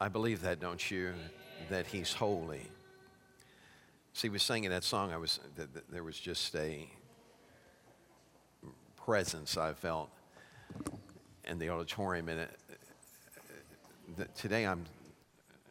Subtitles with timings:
[0.00, 1.12] I believe that, don't you?
[1.70, 2.62] That He's holy.
[4.12, 5.12] See, we was singing that song.
[5.12, 5.40] I was
[5.90, 6.88] there was just a
[8.96, 10.10] presence I felt
[11.44, 14.84] in the auditorium, and it, today I'm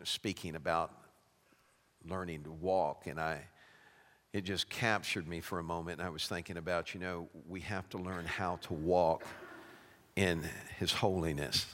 [0.03, 0.91] speaking about
[2.05, 3.43] learning to walk, and I
[4.33, 5.99] it just captured me for a moment.
[5.99, 9.23] And I was thinking about, you know, we have to learn how to walk
[10.17, 10.43] in
[10.79, 11.65] His holiness.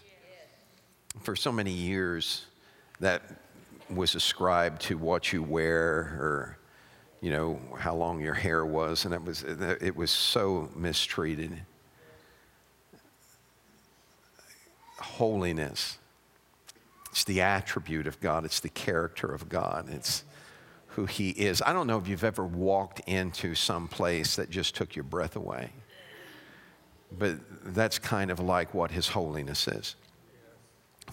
[1.21, 2.46] For so many years,
[3.00, 3.21] that
[3.89, 6.57] was ascribed to what you wear or,
[7.21, 11.61] you know, how long your hair was, and it was it was so mistreated.
[14.97, 15.97] Holiness.
[17.11, 18.43] It's the attribute of God.
[18.43, 19.88] It's the character of God.
[19.89, 20.24] It's
[20.88, 21.61] who He is.
[21.61, 25.36] I don't know if you've ever walked into some place that just took your breath
[25.36, 25.71] away,
[27.18, 27.36] but
[27.74, 29.96] that's kind of like what His holiness is.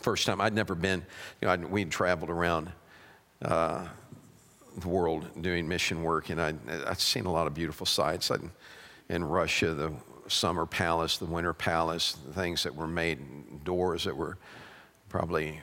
[0.01, 1.05] First time, I'd never been,
[1.41, 2.73] you know, I'd, we'd traveled around
[3.43, 3.87] uh,
[4.79, 8.31] the world doing mission work, and I'd, I'd seen a lot of beautiful sights.
[8.31, 8.41] I'd,
[9.11, 9.92] in Russia, the
[10.29, 14.39] summer palace, the winter palace, the things that were made, doors that were
[15.09, 15.61] probably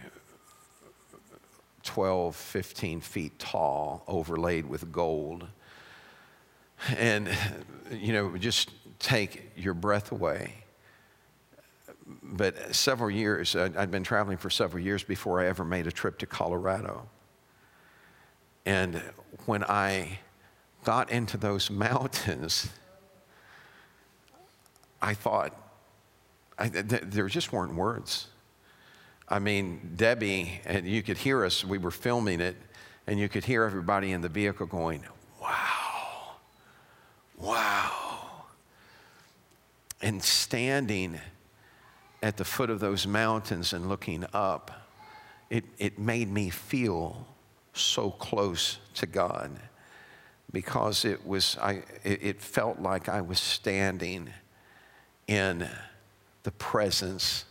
[1.84, 5.48] 12, 15 feet tall, overlaid with gold.
[6.96, 7.30] And,
[7.92, 10.54] you know, just take your breath away.
[12.08, 16.18] But several years, I'd been traveling for several years before I ever made a trip
[16.20, 17.08] to Colorado.
[18.66, 19.02] And
[19.46, 20.20] when I
[20.84, 22.70] got into those mountains,
[25.02, 25.54] I thought,
[26.58, 28.28] I, th- there just weren't words.
[29.30, 32.56] I mean, Debbie, and you could hear us, we were filming it,
[33.06, 35.04] and you could hear everybody in the vehicle going,
[35.42, 36.36] wow,
[37.38, 37.92] wow.
[40.02, 41.20] And standing
[42.22, 44.72] at the foot of those mountains and looking up,
[45.50, 47.28] it, it made me feel
[47.74, 49.52] so close to God
[50.52, 54.30] because it was I, it felt like I was standing
[55.28, 55.68] in
[56.44, 57.46] the presence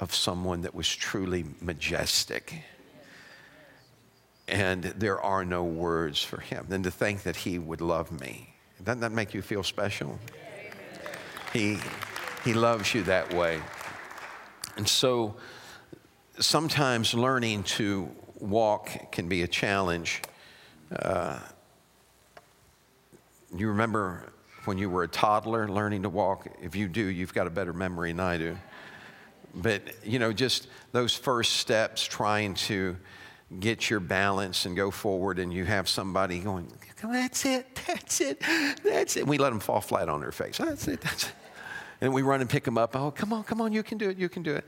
[0.00, 2.62] of someone that was truly majestic.
[4.48, 6.66] And there are no words for him.
[6.68, 8.54] Then to think that he would love me.
[8.82, 10.18] Doesn't that make you feel special?
[11.52, 11.78] He,
[12.44, 13.60] he loves you that way.
[14.76, 15.36] And so
[16.38, 18.08] sometimes learning to
[18.38, 20.22] walk can be a challenge.
[20.94, 21.38] Uh,
[23.56, 24.32] you remember
[24.64, 26.48] when you were a toddler learning to walk?
[26.62, 28.56] If you do, you've got a better memory than I do
[29.54, 32.96] but you know, just those first steps trying to
[33.58, 36.72] get your balance and go forward, and you have somebody going,
[37.02, 38.40] That's it, that's it,
[38.84, 39.26] that's it.
[39.26, 40.58] We let them fall flat on their face.
[40.58, 41.32] That's it, that's it.
[42.00, 42.96] And we run and pick them up.
[42.96, 44.64] Oh, come on, come on, you can do it, you can do it.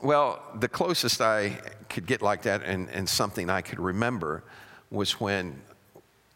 [0.00, 4.44] Well, the closest I could get like that, and, and something I could remember,
[4.90, 5.60] was when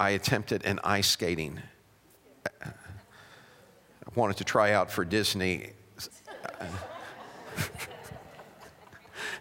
[0.00, 1.60] I attempted an ice skating.
[2.64, 2.70] I
[4.14, 5.70] wanted to try out for Disney.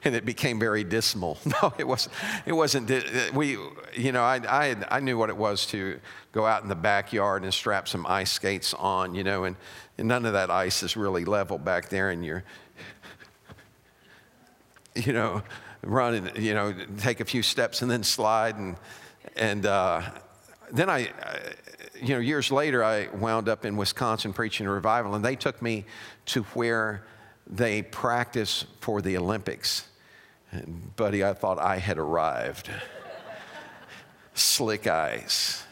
[0.03, 1.37] and it became very dismal.
[1.45, 2.13] No, it wasn't.
[2.45, 3.33] It wasn't.
[3.33, 3.57] We,
[3.95, 5.99] you know, I, I, I knew what it was to
[6.31, 9.55] go out in the backyard and strap some ice skates on, you know, and,
[10.01, 12.43] and none of that ice is really level back there, and you're,
[14.95, 15.43] you know,
[15.83, 18.75] run and you know, take a few steps and then slide, and
[19.35, 20.01] and uh,
[20.71, 21.11] then I,
[22.01, 25.61] you know, years later, I wound up in Wisconsin preaching a revival, and they took
[25.61, 25.85] me
[26.25, 27.05] to where
[27.45, 29.87] they practice for the Olympics.
[30.51, 32.71] And, buddy, I thought I had arrived.
[34.33, 35.63] Slick eyes.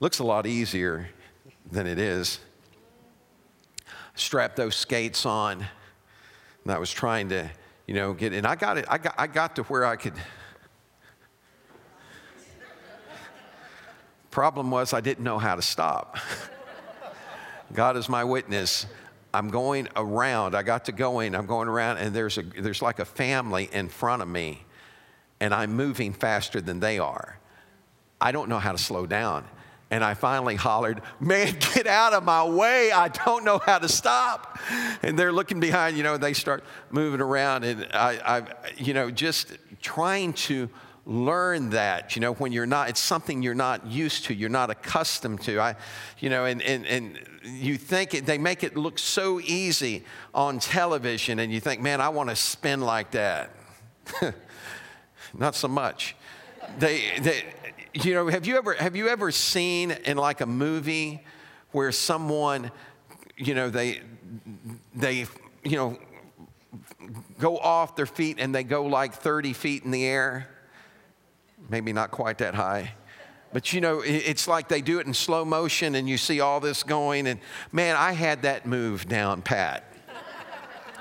[0.00, 1.10] Looks a lot easier
[1.72, 2.38] than it is.
[4.14, 5.66] Strap those skates on,
[6.64, 7.50] and I was trying to,
[7.86, 8.44] you know, get in.
[8.44, 8.84] I got it.
[8.88, 10.12] I got, I got to where I could.
[14.30, 16.18] Problem was, I didn't know how to stop.
[17.72, 18.86] God is my witness.
[19.34, 20.54] I'm going around.
[20.54, 21.34] I got to going.
[21.34, 24.62] I'm going around, and there's, a, there's like a family in front of me,
[25.40, 27.38] and I'm moving faster than they are.
[28.20, 29.46] I don't know how to slow down.
[29.92, 32.90] And I finally hollered, Man, get out of my way.
[32.90, 34.58] I don't know how to stop.
[35.02, 37.64] And they're looking behind, you know, they start moving around.
[37.64, 38.42] And I, I
[38.78, 40.70] you know, just trying to
[41.04, 44.70] learn that, you know, when you're not, it's something you're not used to, you're not
[44.70, 45.60] accustomed to.
[45.60, 45.76] I,
[46.20, 50.58] you know, and, and, and you think it, they make it look so easy on
[50.58, 53.50] television, and you think, man, I want to spin like that.
[55.34, 56.16] not so much.
[56.78, 57.44] They, they,
[57.94, 61.24] you know, have you ever, have you ever seen in like a movie
[61.72, 62.70] where someone,
[63.36, 64.00] you know, they,
[64.94, 65.26] they,
[65.64, 65.98] you know,
[67.38, 70.48] go off their feet and they go like 30 feet in the air.
[71.68, 72.94] Maybe not quite that high.
[73.52, 76.60] But you know, it's like they do it in slow motion and you see all
[76.60, 77.26] this going.
[77.26, 77.40] And
[77.70, 79.84] man, I had that move down pat.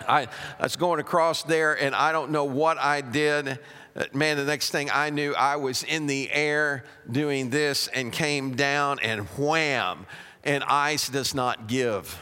[0.07, 0.21] I,
[0.59, 3.59] I was going across there and I don't know what I did.
[3.95, 8.11] Uh, man, the next thing I knew, I was in the air doing this and
[8.11, 10.05] came down and wham,
[10.43, 12.17] and ice does not give.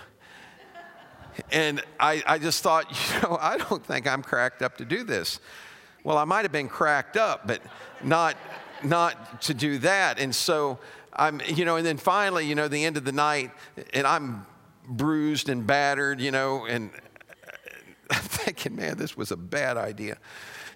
[1.51, 5.03] And I, I just thought, you know, I don't think I'm cracked up to do
[5.03, 5.39] this.
[6.03, 7.61] Well, I might have been cracked up, but
[8.03, 8.35] not,
[8.83, 10.19] not to do that.
[10.19, 10.79] And so
[11.13, 13.51] I'm, you know, and then finally, you know, the end of the night,
[13.93, 14.45] and I'm
[14.87, 16.89] bruised and battered, you know, and
[18.09, 20.17] I'm thinking, man, this was a bad idea.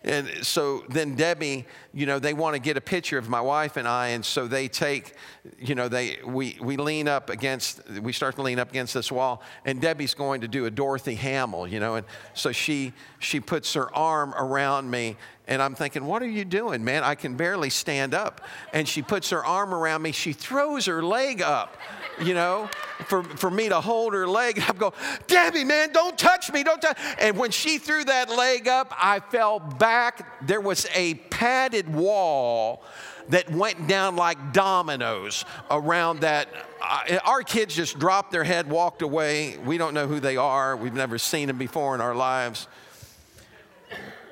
[0.05, 3.77] And so then Debbie, you know, they want to get a picture of my wife
[3.77, 5.15] and I, and so they take,
[5.57, 9.11] you know, they we we lean up against, we start to lean up against this
[9.11, 13.39] wall, and Debbie's going to do a Dorothy Hamill, you know, and so she she
[13.39, 15.15] puts her arm around me,
[15.47, 17.03] and I'm thinking, what are you doing, man?
[17.03, 18.41] I can barely stand up,
[18.71, 21.77] and she puts her arm around me, she throws her leg up
[22.21, 22.69] you know,
[23.07, 24.61] for, for me to hold her leg.
[24.67, 24.93] I'm going,
[25.27, 26.97] Debbie, man, don't touch me, don't touch.
[27.19, 30.45] And when she threw that leg up, I fell back.
[30.45, 32.83] There was a padded wall
[33.29, 36.49] that went down like dominoes around that.
[36.81, 39.57] Uh, our kids just dropped their head, walked away.
[39.59, 40.75] We don't know who they are.
[40.75, 42.67] We've never seen them before in our lives.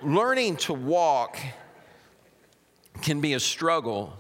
[0.04, 1.38] Learning to walk
[3.02, 4.14] can be a struggle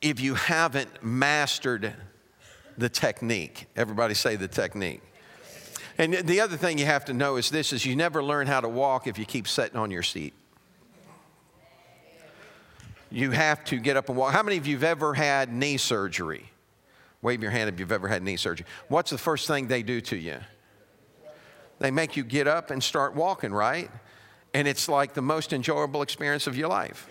[0.00, 1.94] if you haven't mastered
[2.76, 3.66] the technique.
[3.76, 5.02] Everybody say the technique.
[5.96, 8.60] And the other thing you have to know is this is you never learn how
[8.60, 10.34] to walk if you keep sitting on your seat.
[13.10, 14.32] You have to get up and walk.
[14.32, 16.50] How many of you have ever had knee surgery?
[17.22, 18.66] Wave your hand if you've ever had knee surgery.
[18.88, 20.38] What's the first thing they do to you?
[21.78, 23.90] They make you get up and start walking, right?
[24.52, 27.08] And it's like the most enjoyable experience of your life.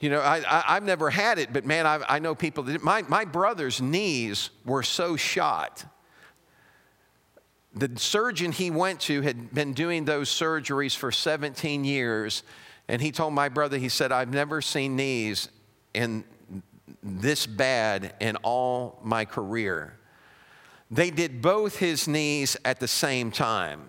[0.00, 3.02] You know, I, have never had it, but man, I, I know people that my,
[3.02, 5.84] my brother's knees were so shot.
[7.74, 12.42] The surgeon he went to had been doing those surgeries for 17 years,
[12.86, 15.48] and he told my brother, he said, I've never seen knees
[15.94, 16.24] in
[17.02, 19.96] this bad in all my career.
[20.94, 23.82] They did both his knees at the same time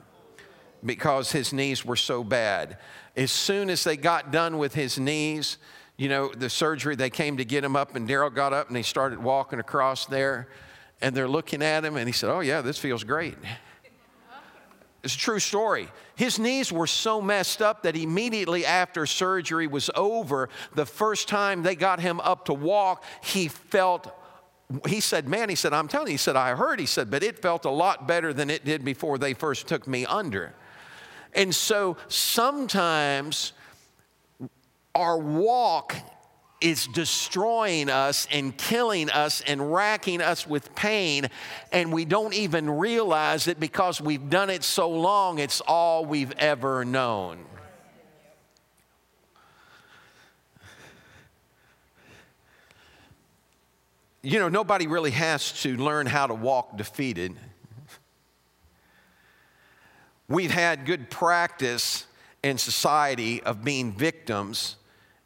[0.83, 2.79] because his knees were so bad.
[3.15, 5.59] As soon as they got done with his knees,
[5.97, 8.77] you know, the surgery, they came to get him up, and Daryl got up and
[8.77, 10.47] he started walking across there.
[10.99, 13.35] And they're looking at him, and he said, Oh, yeah, this feels great.
[15.03, 15.89] It's a true story.
[16.15, 21.61] His knees were so messed up that immediately after surgery was over, the first time
[21.61, 24.11] they got him up to walk, he felt,
[24.87, 27.23] he said, Man, he said, I'm telling you, he said, I heard, he said, but
[27.23, 30.53] it felt a lot better than it did before they first took me under.
[31.33, 33.53] And so sometimes
[34.95, 35.95] our walk
[36.61, 41.27] is destroying us and killing us and racking us with pain,
[41.71, 46.31] and we don't even realize it because we've done it so long, it's all we've
[46.39, 47.45] ever known.
[54.25, 57.35] You know, nobody really has to learn how to walk defeated.
[60.27, 62.07] We've had good practice
[62.41, 64.77] in society of being victims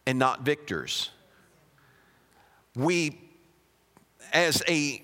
[0.06, 1.12] and not victors.
[2.76, 3.22] We,
[4.34, 5.02] as a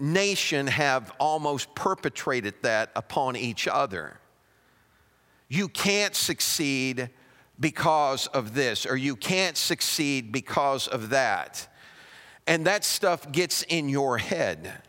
[0.00, 4.18] nation, have almost perpetrated that upon each other.
[5.50, 7.10] You can't succeed
[7.60, 11.68] because of this, or you can't succeed because of that.
[12.46, 14.82] And that stuff gets in your head.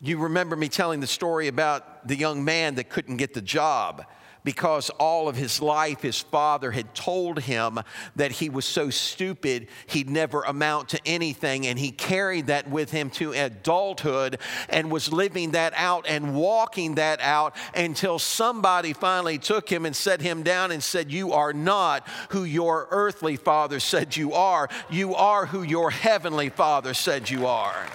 [0.00, 4.04] You remember me telling the story about the young man that couldn't get the job
[4.44, 7.78] because all of his life his father had told him
[8.16, 11.66] that he was so stupid he'd never amount to anything.
[11.66, 16.96] And he carried that with him to adulthood and was living that out and walking
[16.96, 21.52] that out until somebody finally took him and set him down and said, You are
[21.52, 24.68] not who your earthly father said you are.
[24.90, 27.86] You are who your heavenly father said you are.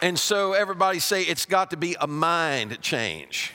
[0.00, 3.52] And so everybody say it's got to be a mind change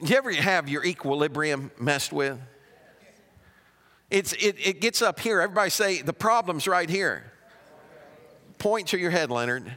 [0.00, 2.38] you ever have your equilibrium messed with?
[4.10, 5.40] It's, it, it gets up here.
[5.40, 7.32] Everybody say, the problem's right here.
[8.58, 9.76] Point to your head, Leonard.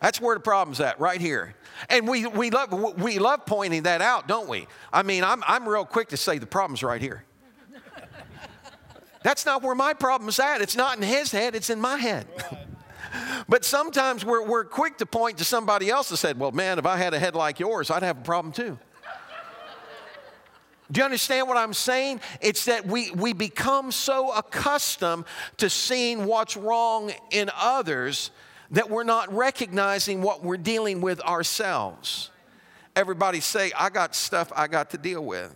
[0.00, 1.54] That's where the problem's at, right here.
[1.90, 4.66] And we, we, love, we love pointing that out, don't we?
[4.92, 7.24] I mean, I'm, I'm real quick to say the problem's right here.
[9.22, 10.62] That's not where my problem's at.
[10.62, 12.26] It's not in his head, it's in my head.
[13.48, 16.86] But sometimes we're, we're quick to point to somebody else and said, Well, man, if
[16.86, 18.78] I had a head like yours, I'd have a problem too.
[20.90, 22.20] Do you understand what I'm saying?
[22.40, 25.24] It's that we, we become so accustomed
[25.58, 28.32] to seeing what's wrong in others
[28.72, 32.30] that we're not recognizing what we're dealing with ourselves.
[32.96, 35.54] Everybody say, I got stuff I got to deal with.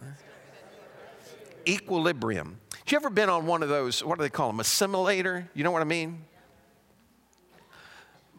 [1.66, 2.58] Equilibrium.
[2.70, 5.48] Have you ever been on one of those, what do they call them, a simulator?
[5.54, 6.24] You know what I mean?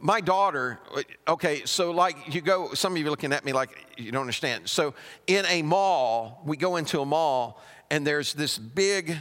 [0.06, 0.80] My daughter,
[1.28, 4.22] okay, so like you go, some of you are looking at me like you don't
[4.22, 4.70] understand.
[4.70, 4.94] So
[5.26, 7.60] in a mall, we go into a mall
[7.90, 9.18] and there's this big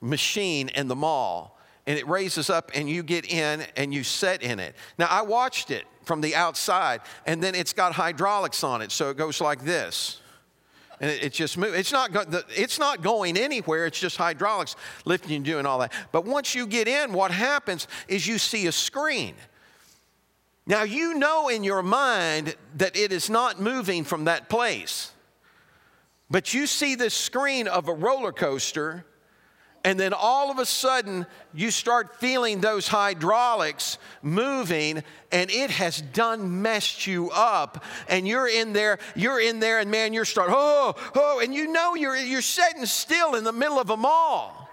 [0.00, 4.42] machine in the mall and it raises up and you get in and you sit
[4.42, 4.76] in it.
[4.98, 8.92] Now I watched it from the outside and then it's got hydraulics on it.
[8.92, 10.20] So it goes like this.
[11.00, 11.76] And it, just moves.
[11.76, 13.86] It's not, go, it's not going anywhere.
[13.86, 15.92] It's just hydraulics lifting and doing all that.
[16.12, 19.34] But once you get in, what happens is you see a screen.
[20.68, 25.12] Now, you know in your mind that it is not moving from that place,
[26.28, 29.06] but you see this screen of a roller coaster,
[29.82, 36.02] and then all of a sudden you start feeling those hydraulics moving, and it has
[36.02, 37.82] done messed you up.
[38.06, 41.72] And you're in there, you're in there, and man, you're starting, oh, oh, and you
[41.72, 44.67] know you're, you're sitting still in the middle of a mall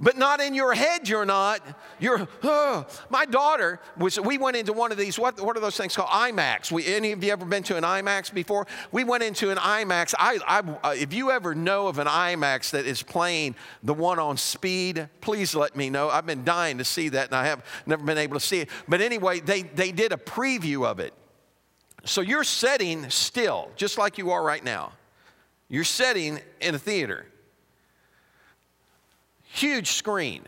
[0.00, 1.60] but not in your head you're not.
[2.00, 2.86] You're oh.
[3.10, 6.08] my daughter was we went into one of these what, what are those things called?
[6.08, 8.66] Imax we, any of you ever been to an imax before?
[8.90, 12.70] We went into an imax I, I, uh, if you ever know of an imax
[12.70, 16.08] that is playing the one on speed please let me know.
[16.08, 18.70] I've been dying to see that and i have never been able to see it.
[18.88, 21.12] But anyway they, they did a preview of it.
[22.04, 24.92] So you're sitting still just like you are right now.
[25.68, 27.26] You're sitting in a theater
[29.52, 30.42] huge screen.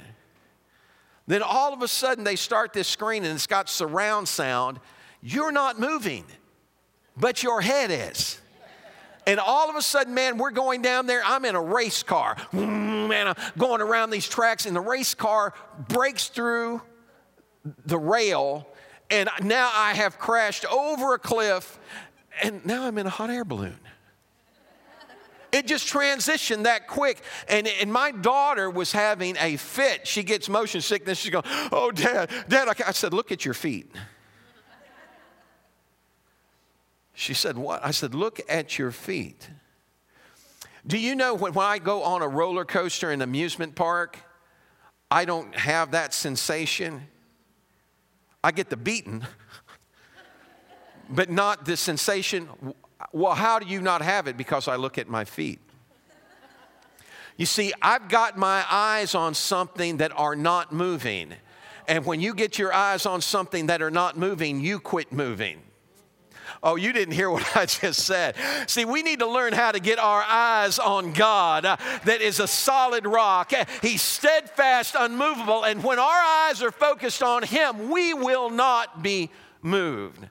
[1.26, 4.80] Then all of a sudden they start this screen and it's got surround sound.
[5.22, 6.24] You're not moving,
[7.16, 8.40] but your head is.
[9.24, 11.22] And all of a sudden, man, we're going down there.
[11.24, 12.36] I'm in a race car.
[12.52, 15.54] Man, I'm going around these tracks, and the race car
[15.88, 16.82] breaks through
[17.86, 18.66] the rail.
[19.10, 21.78] And now I have crashed over a cliff,
[22.42, 23.78] and now I'm in a hot air balloon.
[25.52, 27.22] It just transitioned that quick.
[27.46, 30.06] And, and my daughter was having a fit.
[30.06, 31.18] She gets motion sickness.
[31.18, 32.68] She's going, Oh, dad, dad.
[32.84, 33.94] I said, Look at your feet.
[37.12, 37.84] She said, What?
[37.84, 39.50] I said, Look at your feet.
[40.86, 44.18] Do you know when, when I go on a roller coaster in amusement park,
[45.10, 47.02] I don't have that sensation?
[48.42, 49.24] I get the beating,
[51.10, 52.48] but not the sensation.
[53.12, 54.36] Well, how do you not have it?
[54.36, 55.60] Because I look at my feet.
[57.36, 61.32] You see, I've got my eyes on something that are not moving.
[61.88, 65.62] And when you get your eyes on something that are not moving, you quit moving.
[66.62, 68.36] Oh, you didn't hear what I just said.
[68.66, 72.40] See, we need to learn how to get our eyes on God uh, that is
[72.40, 73.52] a solid rock.
[73.80, 79.30] He's steadfast, unmovable, and when our eyes are focused on Him, we will not be
[79.62, 80.28] moved.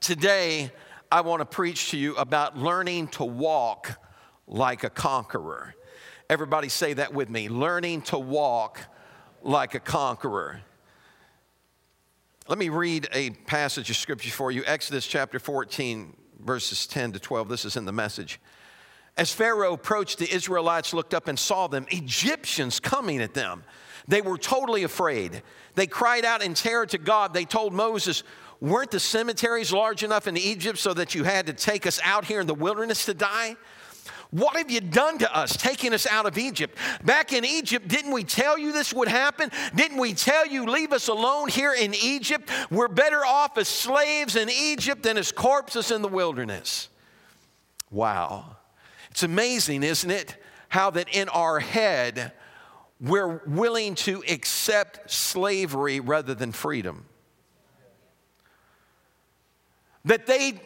[0.00, 0.70] Today,
[1.10, 3.98] I want to preach to you about learning to walk
[4.46, 5.74] like a conqueror.
[6.30, 8.80] Everybody say that with me learning to walk
[9.42, 10.60] like a conqueror.
[12.46, 17.18] Let me read a passage of scripture for you Exodus chapter 14, verses 10 to
[17.18, 17.48] 12.
[17.48, 18.40] This is in the message.
[19.16, 23.64] As Pharaoh approached, the Israelites looked up and saw them, Egyptians coming at them.
[24.06, 25.42] They were totally afraid.
[25.74, 27.34] They cried out in terror to God.
[27.34, 28.22] They told Moses,
[28.60, 32.24] Weren't the cemeteries large enough in Egypt so that you had to take us out
[32.24, 33.56] here in the wilderness to die?
[34.30, 36.76] What have you done to us, taking us out of Egypt?
[37.02, 39.50] Back in Egypt, didn't we tell you this would happen?
[39.74, 42.50] Didn't we tell you, leave us alone here in Egypt?
[42.70, 46.90] We're better off as slaves in Egypt than as corpses in the wilderness.
[47.90, 48.56] Wow.
[49.10, 50.36] It's amazing, isn't it?
[50.68, 52.32] How that in our head,
[53.00, 57.06] we're willing to accept slavery rather than freedom
[60.08, 60.60] that they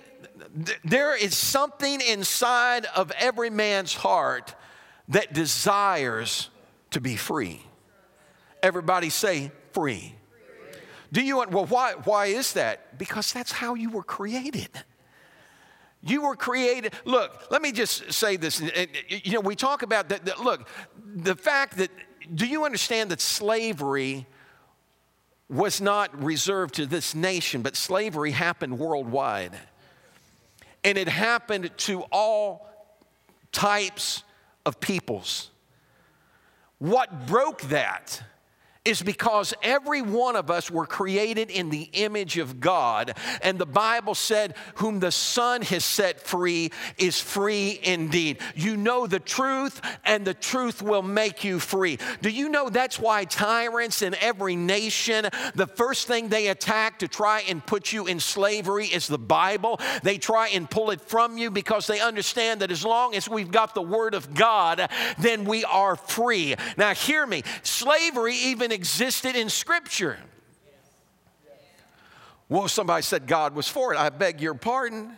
[0.85, 4.55] there is something inside of every man's heart
[5.09, 6.51] that desires
[6.91, 7.63] to be free.
[8.63, 10.15] Everybody say free.
[11.13, 12.99] Do you want well why why is that?
[12.99, 14.71] Because that's how you were created.
[16.03, 16.95] You were created.
[17.05, 18.61] Look, let me just say this.
[19.09, 20.41] You know, we talk about that.
[20.41, 20.69] Look,
[21.15, 21.91] the fact that,
[22.35, 24.27] do you understand that slavery
[25.49, 29.53] was not reserved to this nation, but slavery happened worldwide.
[30.85, 32.69] And it happened to all
[33.53, 34.25] types
[34.65, 35.51] of peoples.
[36.79, 38.23] What broke that
[38.85, 43.15] is because every one of us were created in the image of God.
[43.41, 48.39] And the Bible said, Whom the Son has set free is free indeed.
[48.57, 51.99] You know the truth, and the truth will make you free.
[52.23, 57.09] Do you know that's why tyrants in every nation, the first thing they attack to
[57.09, 59.79] try and put you in slavery is the Bible?
[60.03, 63.53] They try and pull it from you because they understand that as long as we've
[63.53, 66.57] got the Word of God, then we are free.
[66.77, 70.19] Now, hear me slavery, even existed in Scripture.
[72.49, 73.99] Well, somebody said God was for it.
[73.99, 75.17] I beg your pardon.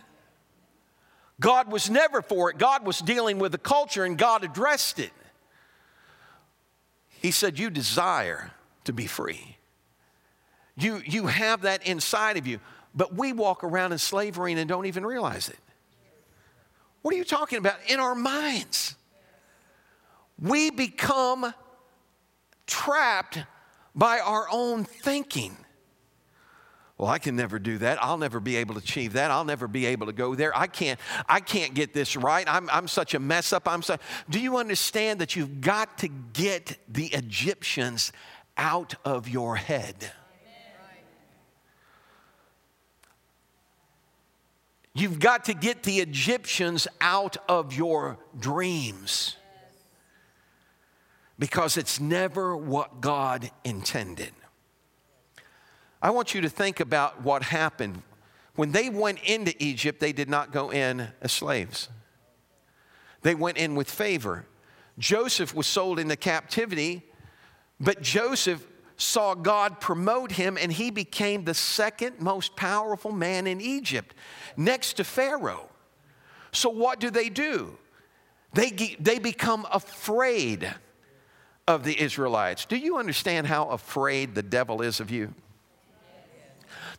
[1.40, 2.58] God was never for it.
[2.58, 5.10] God was dealing with the culture and God addressed it.
[7.08, 8.52] He said, You desire
[8.84, 9.56] to be free.
[10.76, 12.60] You, you have that inside of you,
[12.94, 15.58] but we walk around in slavery and don't even realize it.
[17.02, 17.76] What are you talking about?
[17.88, 18.94] In our minds.
[20.40, 21.52] We become
[22.66, 23.38] trapped
[23.94, 25.56] by our own thinking.
[26.96, 28.02] Well, I can never do that.
[28.02, 29.30] I'll never be able to achieve that.
[29.30, 30.56] I'll never be able to go there.
[30.56, 32.46] I can't, I can't get this right.
[32.48, 33.66] I'm, I'm such a mess up.
[33.66, 33.96] I'm so,
[34.30, 38.12] do you understand that you've got to get the Egyptians
[38.56, 40.12] out of your head?
[44.96, 49.36] You've got to get the Egyptians out of your dreams
[51.38, 54.32] because it's never what God intended.
[56.00, 58.02] I want you to think about what happened.
[58.56, 61.88] When they went into Egypt, they did not go in as slaves,
[63.22, 64.46] they went in with favor.
[64.96, 67.02] Joseph was sold into captivity,
[67.80, 68.64] but Joseph
[68.96, 74.14] saw God promote him and he became the second most powerful man in Egypt
[74.56, 75.68] next to Pharaoh.
[76.52, 77.76] So, what do they do?
[78.52, 80.72] They, they become afraid
[81.66, 82.66] of the Israelites.
[82.66, 85.34] Do you understand how afraid the devil is of you?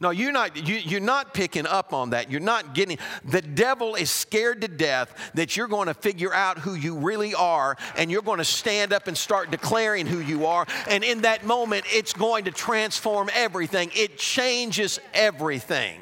[0.01, 2.29] No, you're not, you, you're not picking up on that.
[2.29, 6.59] You're not getting, the devil is scared to death that you're going to figure out
[6.59, 10.47] who you really are and you're going to stand up and start declaring who you
[10.47, 10.65] are.
[10.89, 16.01] And in that moment, it's going to transform everything, it changes everything.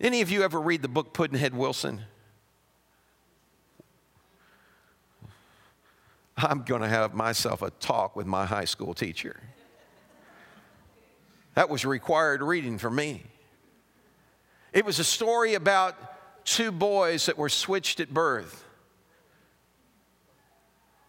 [0.00, 2.02] Any of you ever read the book Pudd'nhead Wilson?
[6.36, 9.40] I'm going to have myself a talk with my high school teacher.
[11.54, 13.22] That was required reading for me.
[14.72, 18.64] It was a story about two boys that were switched at birth.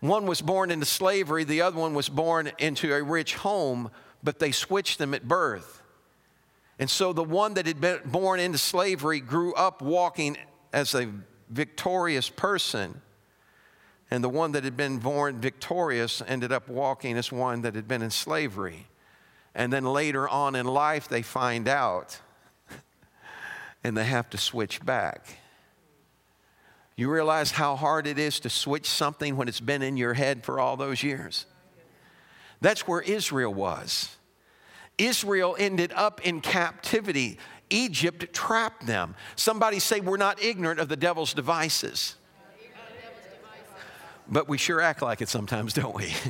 [0.01, 3.89] One was born into slavery, the other one was born into a rich home,
[4.21, 5.81] but they switched them at birth.
[6.77, 10.38] And so the one that had been born into slavery grew up walking
[10.73, 11.09] as a
[11.49, 12.99] victorious person
[14.13, 17.88] and the one that had been born victorious ended up walking as one that had
[17.88, 18.86] been in slavery.
[19.56, 22.19] And then later on in life, they find out
[23.84, 25.39] and they have to switch back.
[26.95, 30.43] You realize how hard it is to switch something when it's been in your head
[30.43, 31.47] for all those years?
[32.62, 34.15] That's where Israel was.
[34.99, 37.39] Israel ended up in captivity.
[37.71, 39.15] Egypt trapped them.
[39.36, 42.17] Somebody say, We're not ignorant of the devil's devices
[44.27, 46.13] but we sure act like it sometimes, don't we?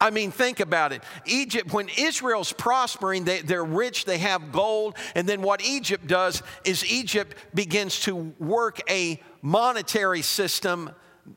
[0.00, 1.02] I mean, think about it.
[1.26, 6.42] Egypt, when Israel's prospering, they, they're rich, they have gold, and then what Egypt does
[6.64, 10.90] is Egypt begins to work a monetary system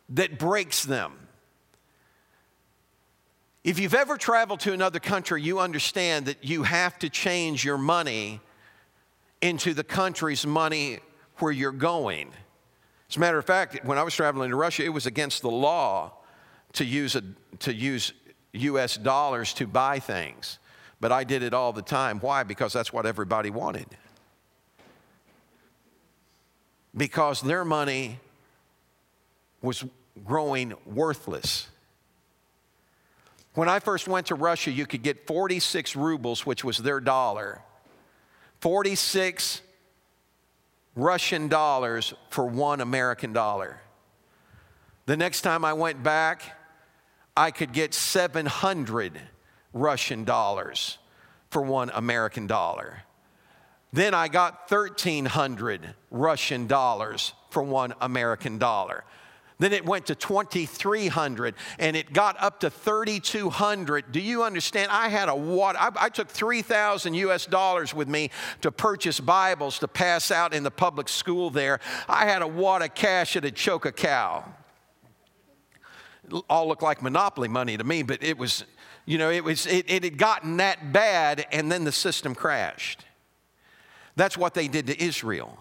[0.10, 1.14] that breaks them.
[3.64, 7.78] If you've ever traveled to another country, you understand that you have to change your
[7.78, 8.42] money
[9.42, 11.00] into the country's money
[11.38, 12.32] where you're going.
[13.12, 15.52] As a matter of fact, when I was traveling to Russia, it was against the
[15.52, 16.14] law
[16.72, 17.24] to use, a,
[17.60, 18.14] to use
[18.54, 20.60] US dollars to buy things.
[21.02, 22.22] But I did it all the time.
[22.22, 22.44] Why?
[22.44, 23.88] Because that's what everybody wanted.
[26.96, 28.18] Because their money
[29.62, 29.84] was
[30.24, 31.68] growing worthless.
[33.56, 37.62] When I first went to Russia, you could get 46 rubles, which was their dollar.
[38.62, 39.62] 46
[40.96, 43.82] Russian dollars for one American dollar.
[45.06, 46.44] The next time I went back,
[47.36, 49.20] I could get 700
[49.74, 50.98] Russian dollars
[51.50, 53.04] for one American dollar.
[53.94, 59.04] Then I got 1,300 Russian dollars for one American dollar.
[59.62, 64.12] Then it went to 2,300 and it got up to 3,200.
[64.12, 64.90] Do you understand?
[64.90, 65.76] I had a what?
[65.76, 70.64] I, I took 3,000 US dollars with me to purchase Bibles to pass out in
[70.64, 71.80] the public school there.
[72.10, 74.52] I had a wad of cash that'd choke a cow.
[76.50, 78.66] all looked like monopoly money to me, but it was,
[79.06, 83.06] you know, it was it, it had gotten that bad, and then the system crashed.
[84.16, 85.60] That's what they did to Israel.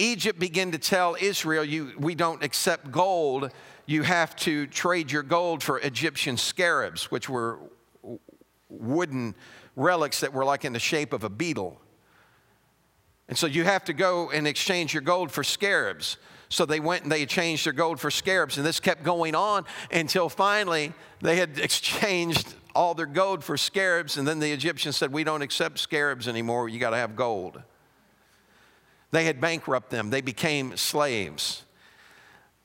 [0.00, 3.50] Egypt began to tell Israel, you, we don't accept gold.
[3.86, 7.58] You have to trade your gold for Egyptian scarabs, which were
[8.68, 9.34] wooden
[9.76, 11.80] relics that were like in the shape of a beetle.
[13.28, 16.16] And so you have to go and exchange your gold for scarabs.
[16.48, 18.56] So they went and they changed their gold for scarabs.
[18.56, 24.16] And this kept going on until finally they had exchanged all their gold for scarabs.
[24.16, 26.68] And then the Egyptians said, We don't accept scarabs anymore.
[26.68, 27.62] You got to have gold.
[29.10, 31.64] They had bankrupted them, they became slaves.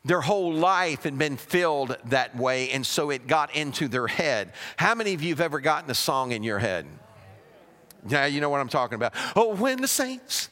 [0.04, 4.54] Their whole life had been filled that way, and so it got into their head.
[4.78, 6.86] How many of you have ever gotten a song in your head?
[8.08, 9.14] Yeah, you know what I'm talking about.
[9.36, 10.50] Oh, when the saints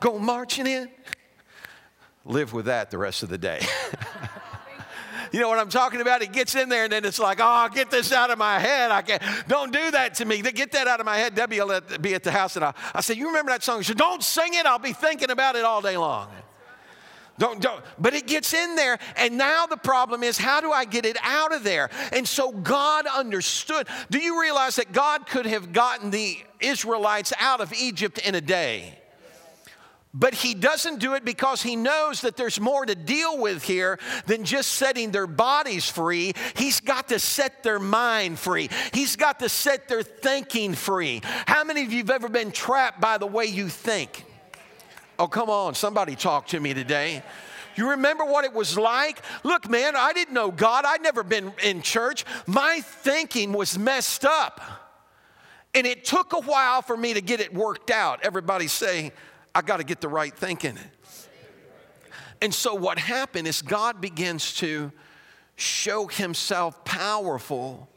[0.00, 0.88] go marching in,
[2.24, 3.60] live with that the rest of the day.
[5.32, 6.22] you know what I'm talking about?
[6.22, 8.90] It gets in there and then it's like, oh, get this out of my head.
[8.90, 10.42] I can't, don't do that to me.
[10.42, 11.34] Get that out of my head.
[11.34, 13.80] Debbie will be at the house and I, I said, you remember that song?
[13.80, 14.66] She said, don't sing it.
[14.66, 16.28] I'll be thinking about it all day long.
[17.38, 20.86] Don't, don't, but it gets in there, and now the problem is how do I
[20.86, 21.90] get it out of there?
[22.12, 23.88] And so God understood.
[24.10, 28.40] Do you realize that God could have gotten the Israelites out of Egypt in a
[28.40, 28.98] day?
[30.14, 33.98] But he doesn't do it because he knows that there's more to deal with here
[34.24, 36.32] than just setting their bodies free.
[36.54, 38.70] He's got to set their mind free.
[38.94, 41.20] He's got to set their thinking free.
[41.46, 44.24] How many of you have ever been trapped by the way you think?
[45.18, 47.22] Oh, come on, somebody talk to me today.
[47.74, 49.20] You remember what it was like?
[49.44, 50.84] Look, man, I didn't know God.
[50.86, 52.24] I'd never been in church.
[52.46, 54.62] My thinking was messed up.
[55.74, 58.20] And it took a while for me to get it worked out.
[58.22, 59.12] Everybody say,
[59.56, 60.78] I got to get the right thinking.
[62.42, 64.92] And so what happened is God begins to
[65.54, 67.88] show himself powerful.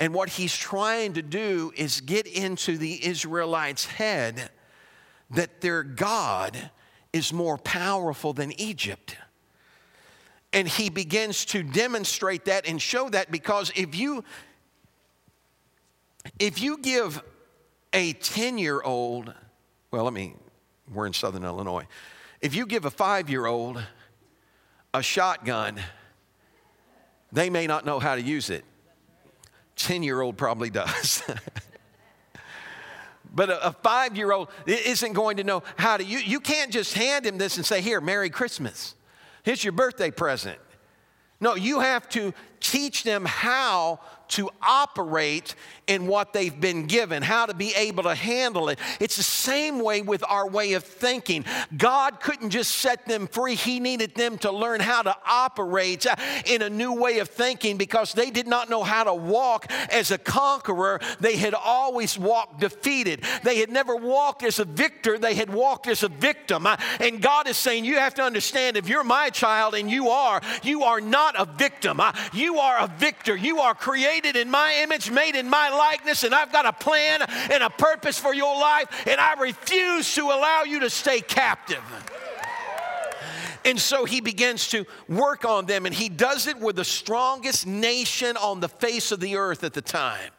[0.00, 4.48] And what he's trying to do is get into the Israelites' head
[5.28, 6.70] that their God
[7.12, 9.18] is more powerful than Egypt.
[10.54, 14.24] And he begins to demonstrate that and show that because if you
[16.38, 17.22] if you give
[17.92, 19.34] a 10 year old,
[19.90, 20.36] well, let me
[20.92, 21.86] we're in southern Illinois.
[22.40, 23.82] If you give a five year old
[24.94, 25.80] a shotgun,
[27.32, 28.64] they may not know how to use it.
[29.76, 31.22] 10 year old probably does.
[33.34, 36.94] but a, five year old isn't going to know how to use You can't just
[36.94, 38.94] hand him this and say, Here, Merry Christmas.
[39.42, 40.58] Here's your birthday present.
[41.40, 45.54] No, you have to teach them how to operate
[45.86, 48.78] in what they've been given, how to be able to handle it.
[49.00, 51.44] It's the same way with our way of thinking.
[51.76, 56.16] God couldn't just set them free, He needed them to learn how to operate uh,
[56.44, 60.10] in a new way of thinking because they did not know how to walk as
[60.10, 61.00] a conqueror.
[61.20, 63.22] They had always walked defeated.
[63.42, 66.66] They had never walked as a victor, they had walked as a victim.
[66.66, 70.10] Uh, and God is saying, You have to understand if you're my child, and you
[70.10, 72.00] are, you are not a victim.
[72.00, 73.36] Uh, you are a victor.
[73.36, 77.20] You are created in my image, made in my likeness, and I've got a plan
[77.52, 81.82] and a purpose for your life, and I refuse to allow you to stay captive.
[83.66, 87.66] And so he begins to work on them, and he does it with the strongest
[87.66, 90.30] nation on the face of the earth at the time.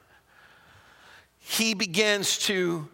[1.37, 2.87] He begins to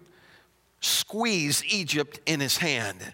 [0.81, 3.13] squeeze Egypt in his hand.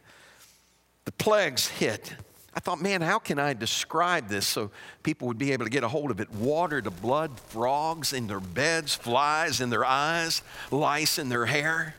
[1.06, 2.16] The plagues hit.
[2.60, 4.70] I thought, man, how can I describe this so
[5.02, 6.30] people would be able to get a hold of it?
[6.30, 11.96] Water to blood, frogs in their beds, flies in their eyes, lice in their hair.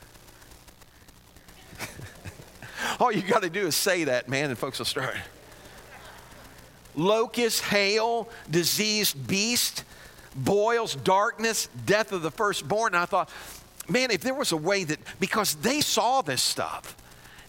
[3.01, 5.17] All you got to do is say that, man, and folks will start.
[6.95, 9.85] Locust, hail, diseased beast,
[10.37, 12.93] boils, darkness, death of the firstborn.
[12.93, 13.31] And I thought,
[13.89, 17.00] man, if there was a way that, because they saw this stuff,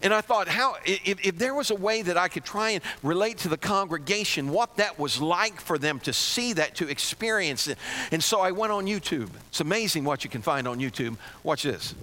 [0.02, 2.82] and I thought, how, if, if, there was a way that I could try and
[3.02, 7.68] relate to the congregation what that was like for them to see that, to experience
[7.68, 7.78] it.
[8.10, 9.30] And so I went on YouTube.
[9.48, 11.16] It's amazing what you can find on YouTube.
[11.44, 11.94] Watch this.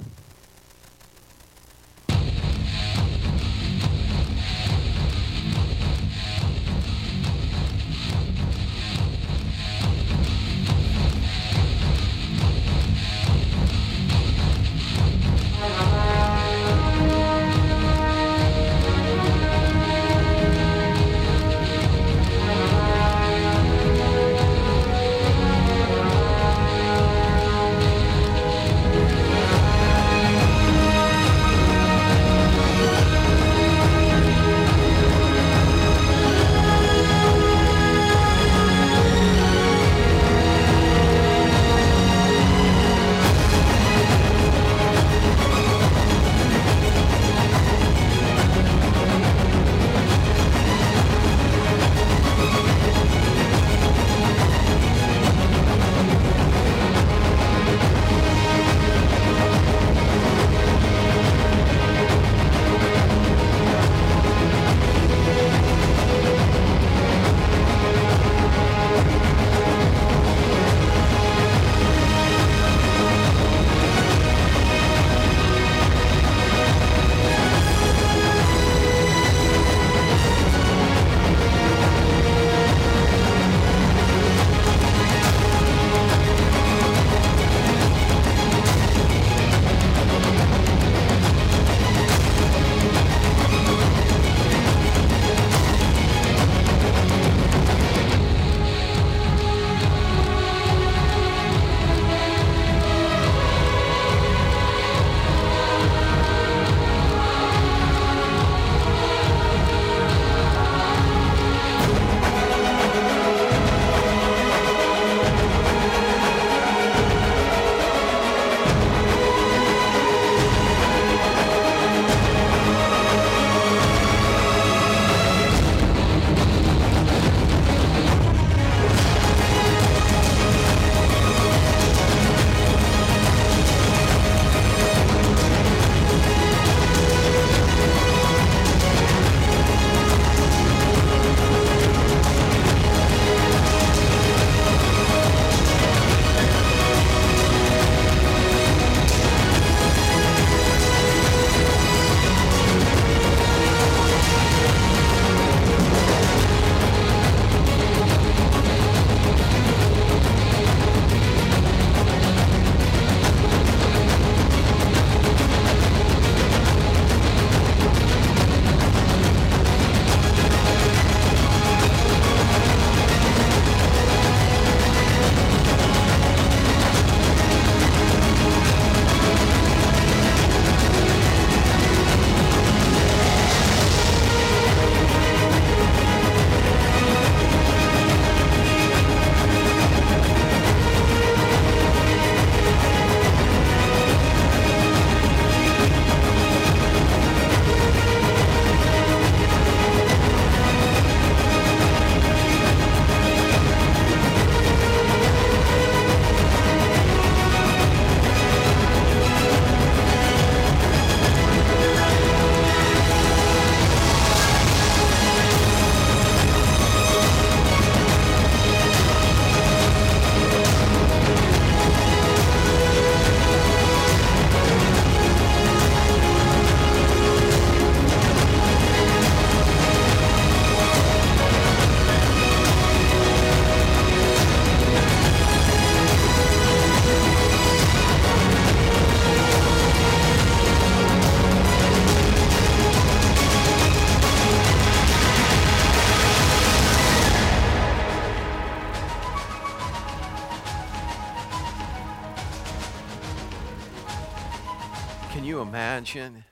[256.16, 256.44] Imagine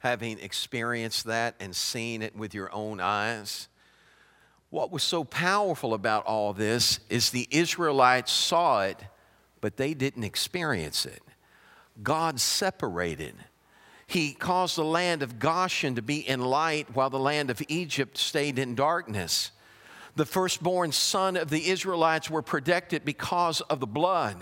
[0.00, 3.68] having experienced that and seen it with your own eyes?
[4.70, 8.98] What was so powerful about all this is the Israelites saw it,
[9.60, 11.22] but they didn't experience it.
[12.02, 13.34] God separated.
[14.06, 18.18] He caused the land of Goshen to be in light while the land of Egypt
[18.18, 19.50] stayed in darkness.
[20.16, 24.36] The firstborn son of the Israelites were protected because of the blood.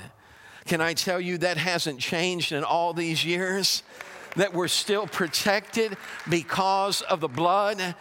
[0.66, 3.82] Can I tell you that hasn't changed in all these years?
[4.36, 5.96] That we're still protected
[6.28, 7.94] because of the blood.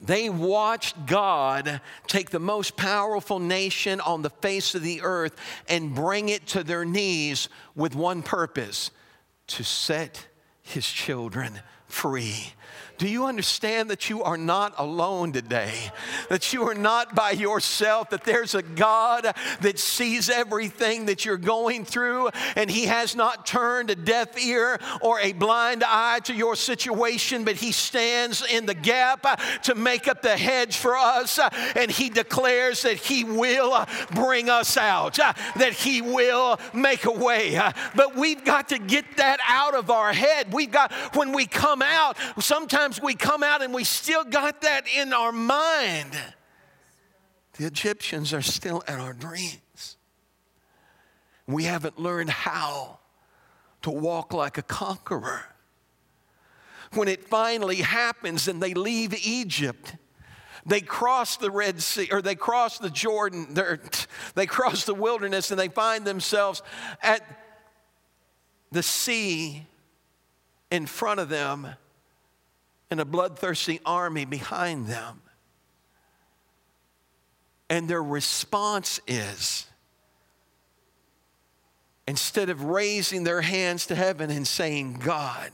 [0.00, 5.36] They watched God take the most powerful nation on the face of the earth
[5.68, 8.90] and bring it to their knees with one purpose
[9.48, 10.26] to set
[10.62, 12.52] his children free.
[12.98, 15.92] Do you understand that you are not alone today?
[16.28, 21.36] That you are not by yourself, that there's a God that sees everything that you're
[21.36, 26.34] going through, and He has not turned a deaf ear or a blind eye to
[26.34, 31.38] your situation, but He stands in the gap to make up the hedge for us,
[31.76, 37.60] and He declares that He will bring us out, that He will make a way.
[37.94, 40.52] But we've got to get that out of our head.
[40.52, 44.62] We've got, when we come out, sometimes sometimes we come out and we still got
[44.62, 46.16] that in our mind.
[47.58, 49.96] The Egyptians are still in our dreams.
[51.46, 52.98] We haven't learned how
[53.82, 55.42] to walk like a conqueror.
[56.94, 59.96] When it finally happens and they leave Egypt,
[60.64, 63.54] they cross the Red Sea, or they cross the Jordan,
[64.34, 66.62] they cross the wilderness, and they find themselves
[67.02, 67.22] at
[68.72, 69.66] the sea
[70.70, 71.68] in front of them
[72.90, 75.22] and a bloodthirsty army behind them.
[77.70, 79.66] And their response is
[82.06, 85.52] instead of raising their hands to heaven and saying, God,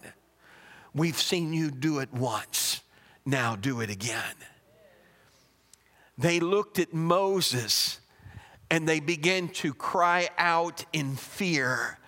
[0.94, 2.81] we've seen you do it once,
[3.27, 4.37] now do it again.
[6.16, 7.99] They looked at Moses
[8.70, 11.99] and they began to cry out in fear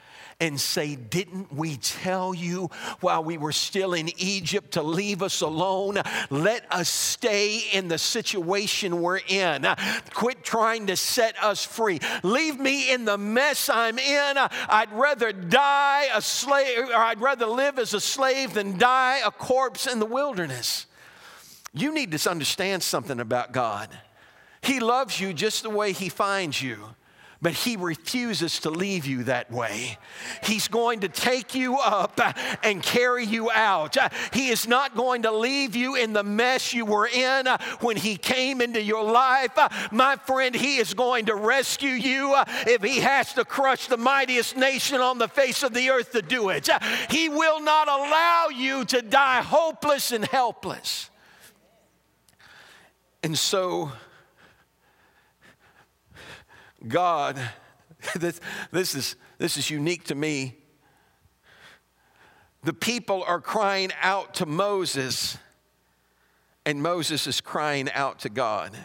[0.40, 2.70] and say, Didn't we tell you
[3.00, 5.98] while we were still in Egypt to leave us alone?
[6.30, 9.66] Let us stay in the situation we're in.
[10.12, 12.00] Quit trying to set us free.
[12.22, 14.36] Leave me in the mess I'm in.
[14.36, 19.30] I'd rather die a slave, or I'd rather live as a slave than die a
[19.30, 20.86] corpse in the wilderness.
[21.72, 23.90] You need to understand something about God.
[24.62, 26.95] He loves you just the way He finds you
[27.46, 29.98] but he refuses to leave you that way.
[30.42, 32.20] He's going to take you up
[32.64, 33.96] and carry you out.
[34.32, 37.46] He is not going to leave you in the mess you were in
[37.78, 39.56] when he came into your life.
[39.92, 42.34] My friend, he is going to rescue you
[42.66, 46.22] if he has to crush the mightiest nation on the face of the earth to
[46.22, 46.68] do it.
[47.10, 51.10] He will not allow you to die hopeless and helpless.
[53.22, 53.92] And so,
[56.88, 57.38] God,
[58.16, 60.56] this, this, is, this is unique to me.
[62.62, 65.38] The people are crying out to Moses,
[66.64, 68.76] and Moses is crying out to God.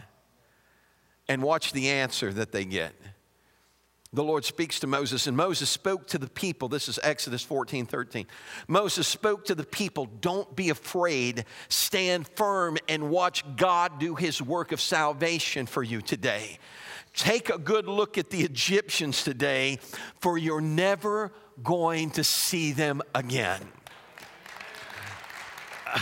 [1.27, 2.93] And watch the answer that they get.
[4.13, 6.67] The Lord speaks to Moses, and Moses spoke to the people.
[6.67, 8.27] This is Exodus 14 13.
[8.67, 14.41] Moses spoke to the people, Don't be afraid, stand firm, and watch God do his
[14.41, 16.59] work of salvation for you today.
[17.13, 19.79] Take a good look at the Egyptians today,
[20.19, 23.61] for you're never going to see them again.
[25.85, 25.99] Uh,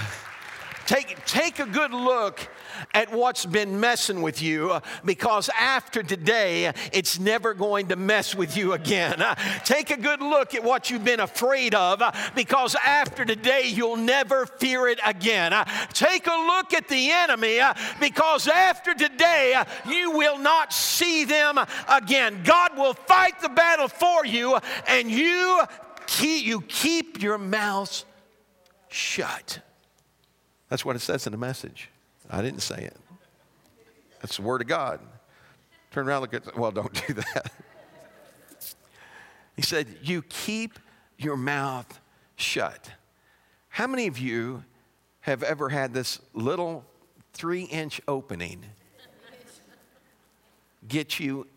[0.86, 2.48] take, take a good look
[2.94, 8.36] at what's been messing with you uh, because after today, it's never going to mess
[8.36, 9.22] with you again.
[9.22, 13.68] Uh, take a good look at what you've been afraid of uh, because after today,
[13.68, 15.54] you'll never fear it again.
[15.94, 17.60] Take a look at the enemy
[18.00, 22.42] because after today, you will not see them again.
[22.44, 25.62] God will fight the battle for you, and you
[26.08, 28.06] keep, you keep your mouth
[28.90, 29.60] shut.
[30.70, 31.90] That's what it says in the message.
[32.30, 32.98] I didn't say it.
[34.22, 35.00] That's the word of God.
[35.92, 37.52] Turn around, look at, well, don't do that.
[39.56, 40.80] He said, You keep
[41.18, 42.00] your mouth
[42.36, 42.92] shut.
[43.70, 44.64] How many of you
[45.22, 46.86] have ever had this little
[47.34, 48.64] three inch opening
[50.88, 51.48] get you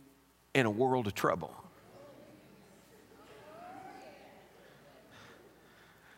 [0.54, 1.54] in a world of trouble?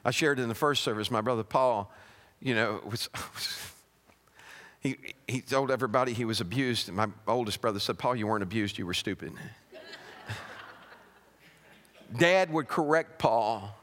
[0.05, 1.90] I shared in the first service, my brother Paul,
[2.40, 3.74] you know, was, was
[4.85, 6.88] he, he told everybody he was abused.
[6.88, 9.33] And my oldest brother said, Paul, you weren't abused, you were stupid.
[12.16, 13.75] Dad would correct Paul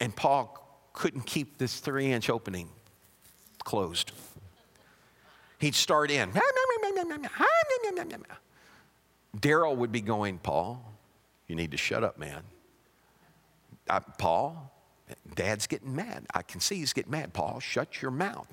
[0.00, 0.54] And Paul
[0.92, 2.68] couldn't keep this three inch opening
[3.64, 4.12] closed.
[5.58, 6.30] He'd start in.
[9.36, 10.92] Daryl would be going, Paul,
[11.48, 12.42] you need to shut up, man.
[13.90, 14.72] I, Paul,
[15.34, 16.26] Dad's getting mad.
[16.34, 17.32] I can see he's getting mad.
[17.32, 18.46] Paul, shut your mouth.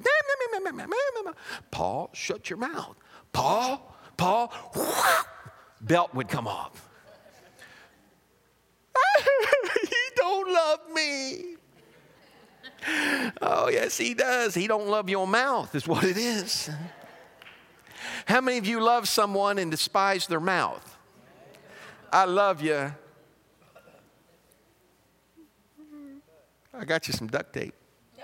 [1.72, 2.96] Paul, shut your mouth.
[3.34, 4.54] Paul, Paul,
[5.82, 6.90] belt would come off.
[9.82, 11.56] he don't love me.
[13.42, 14.54] Oh, yes, he does.
[14.54, 16.70] He don't love your mouth, is what it is.
[18.26, 20.98] How many of you love someone and despise their mouth?
[22.12, 22.94] I love you.
[26.78, 27.74] I got you some duct tape.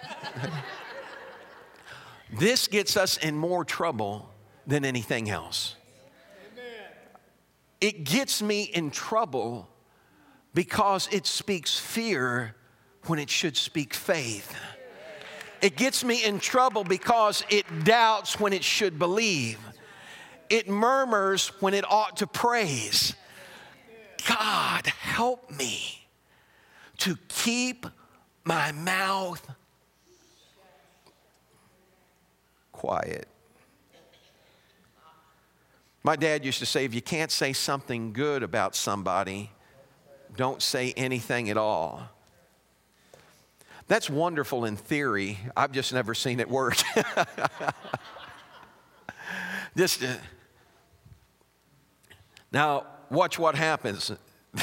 [2.39, 4.29] this gets us in more trouble
[4.67, 5.75] than anything else.
[7.79, 9.67] It gets me in trouble
[10.53, 12.55] because it speaks fear
[13.07, 14.55] when it should speak faith.
[15.61, 19.59] It gets me in trouble because it doubts when it should believe.
[20.49, 23.15] It murmurs when it ought to praise.
[24.27, 26.07] God, help me
[26.97, 27.87] to keep
[28.43, 29.47] my mouth
[32.71, 33.27] quiet.
[36.03, 39.51] My dad used to say if you can't say something good about somebody,
[40.35, 42.09] don't say anything at all.
[43.87, 45.37] That's wonderful in theory.
[45.55, 46.77] I've just never seen it work.
[49.77, 50.15] just uh,
[52.51, 54.11] now, watch what happens.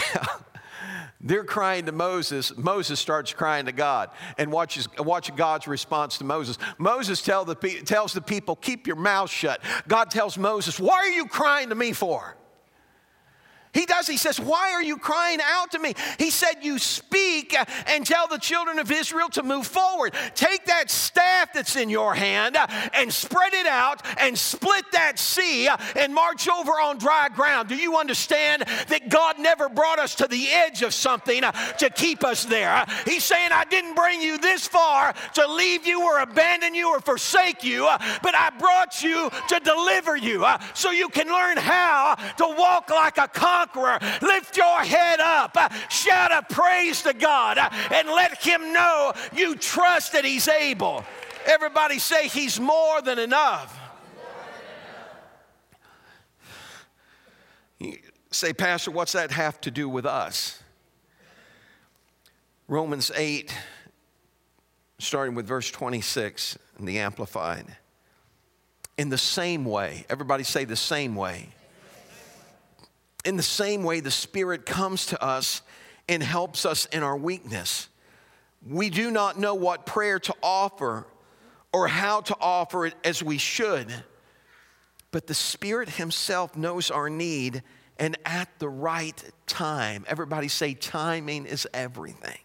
[1.21, 2.57] They're crying to Moses.
[2.57, 6.59] Moses starts crying to God and watches, watch God's response to Moses.
[6.79, 9.61] Moses tell the, tells the people, Keep your mouth shut.
[9.89, 12.38] God tells Moses, Why are you crying to me for?
[13.79, 14.09] He does.
[14.09, 15.95] He says, Why are you crying out to me?
[16.19, 17.57] He said, You speak
[17.87, 20.15] and tell the children of Israel to move forward.
[20.35, 22.57] Take that staff that's in your hand
[22.93, 27.69] and spread it out and split that sea and march over on dry ground.
[27.69, 32.25] Do you understand that God never brought us to the edge of something to keep
[32.25, 32.85] us there?
[33.05, 36.99] He's saying, I didn't bring you this far to leave you or abandon you or
[36.99, 37.89] forsake you,
[38.25, 43.19] but I brought you to deliver you so you can learn how to walk like
[43.19, 43.99] a conqueror conqueror.
[44.23, 49.13] Lift your head up, uh, shout a praise to God, uh, and let Him know
[49.35, 51.05] you trust that He's able.
[51.47, 53.79] Everybody say, He's more than enough.
[57.79, 57.97] You
[58.31, 60.61] say, Pastor, what's that have to do with us?
[62.67, 63.55] Romans 8,
[64.99, 67.65] starting with verse 26 in the Amplified.
[68.99, 71.49] In the same way, everybody say the same way.
[73.25, 75.63] In the same way, the Spirit comes to us
[76.09, 77.89] and helps us in our weakness.
[78.67, 81.07] We do not know what prayer to offer
[81.73, 83.93] or how to offer it as we should,
[85.11, 87.63] but the Spirit Himself knows our need
[87.99, 90.05] and at the right time.
[90.09, 92.39] Everybody say, timing is everything.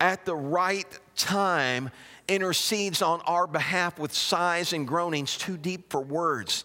[0.00, 0.86] At the right
[1.16, 1.90] time,
[2.28, 6.64] intercedes on our behalf with sighs and groanings too deep for words.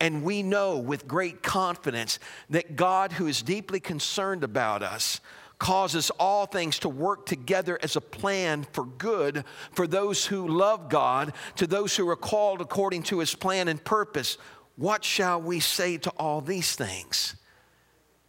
[0.00, 2.18] And we know with great confidence
[2.50, 5.20] that God, who is deeply concerned about us,
[5.58, 10.88] causes all things to work together as a plan for good for those who love
[10.88, 14.36] God, to those who are called according to his plan and purpose.
[14.76, 17.36] What shall we say to all these things?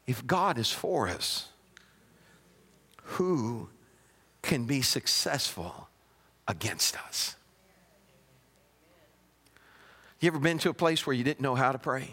[0.05, 1.49] If God is for us,
[3.03, 3.69] who
[4.41, 5.89] can be successful
[6.47, 7.36] against us?
[10.19, 12.09] You ever been to a place where you didn't know how to pray?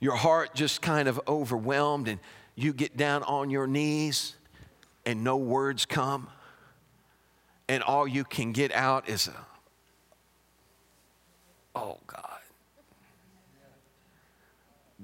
[0.00, 2.20] Your heart just kind of overwhelmed, and
[2.54, 4.34] you get down on your knees,
[5.06, 6.28] and no words come,
[7.68, 9.46] and all you can get out is a,
[11.74, 12.24] oh God.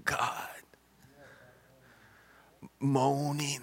[0.05, 0.49] God.
[2.81, 3.63] Moaning,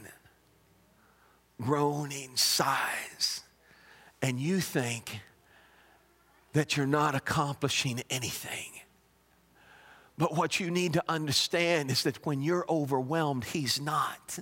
[1.62, 3.42] groaning sighs.
[4.22, 5.22] And you think,
[6.54, 8.72] that you're not accomplishing anything.
[10.18, 14.40] But what you need to understand is that when you're overwhelmed, He's not.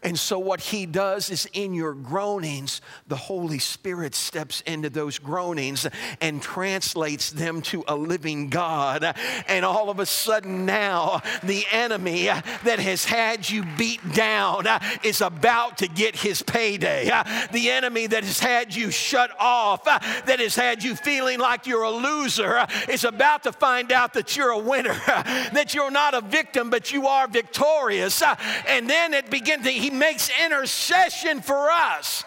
[0.00, 5.18] And so, what he does is in your groanings, the Holy Spirit steps into those
[5.18, 5.88] groanings
[6.20, 9.16] and translates them to a living God.
[9.48, 14.68] And all of a sudden, now the enemy that has had you beat down
[15.02, 17.06] is about to get his payday.
[17.50, 21.82] The enemy that has had you shut off, that has had you feeling like you're
[21.82, 24.94] a loser, is about to find out that you're a winner,
[25.54, 28.22] that you're not a victim, but you are victorious.
[28.68, 32.22] And then it begins to, he makes intercession for us.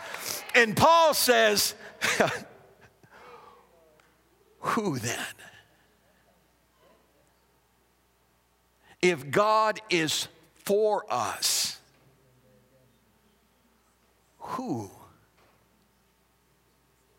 [0.56, 1.76] And Paul says,
[4.60, 5.18] Who then?
[9.02, 11.80] If God is for us,
[14.40, 14.90] who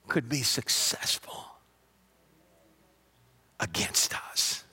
[0.09, 1.47] could be successful
[3.61, 4.64] against us?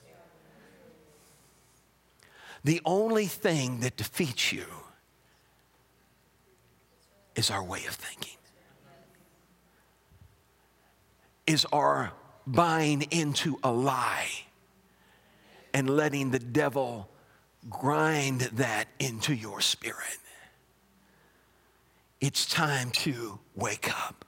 [2.64, 4.66] The only thing that defeats you
[7.40, 8.36] is our way of thinking,
[11.46, 12.12] is our
[12.46, 14.28] buying into a lie
[15.72, 17.08] and letting the devil
[17.70, 20.18] grind that into your spirit.
[22.20, 24.26] It's time to wake up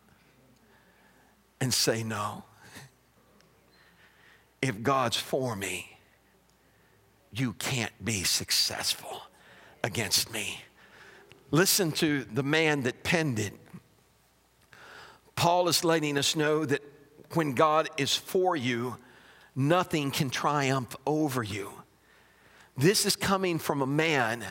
[1.60, 2.44] and say, No.
[4.62, 5.98] If God's for me,
[7.30, 9.22] you can't be successful
[9.82, 10.62] against me.
[11.52, 13.52] Listen to the man that penned it.
[15.36, 16.82] Paul is letting us know that
[17.34, 18.96] when God is for you,
[19.54, 21.70] nothing can triumph over you.
[22.74, 24.42] This is coming from a man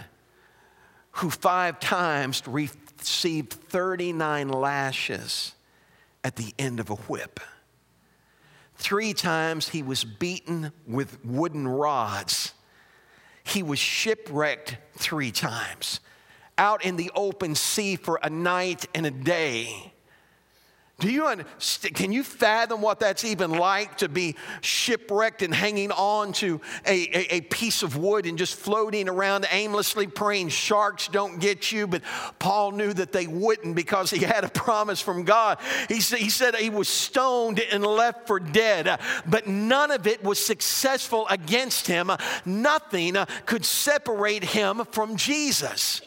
[1.14, 5.56] who five times received 39 lashes
[6.24, 7.39] at the end of a whip.
[8.76, 12.54] Three times he was beaten with wooden rods.
[13.43, 15.99] He was shipwrecked three times
[16.58, 19.91] out in the open sea for a night and a day.
[21.02, 21.26] Do you?
[21.95, 26.91] Can you fathom what that's even like to be shipwrecked and hanging on to a,
[26.91, 31.88] a, a, piece of wood and just floating around aimlessly praying sharks don't get you?
[31.88, 32.04] But
[32.38, 35.58] Paul knew that they wouldn't because he had a promise from God.
[35.88, 40.24] He, he said he was stoned and left for dead, uh, but none of it
[40.24, 42.12] was successful against him.
[42.45, 46.04] Nothing uh, could separate him from Jesus.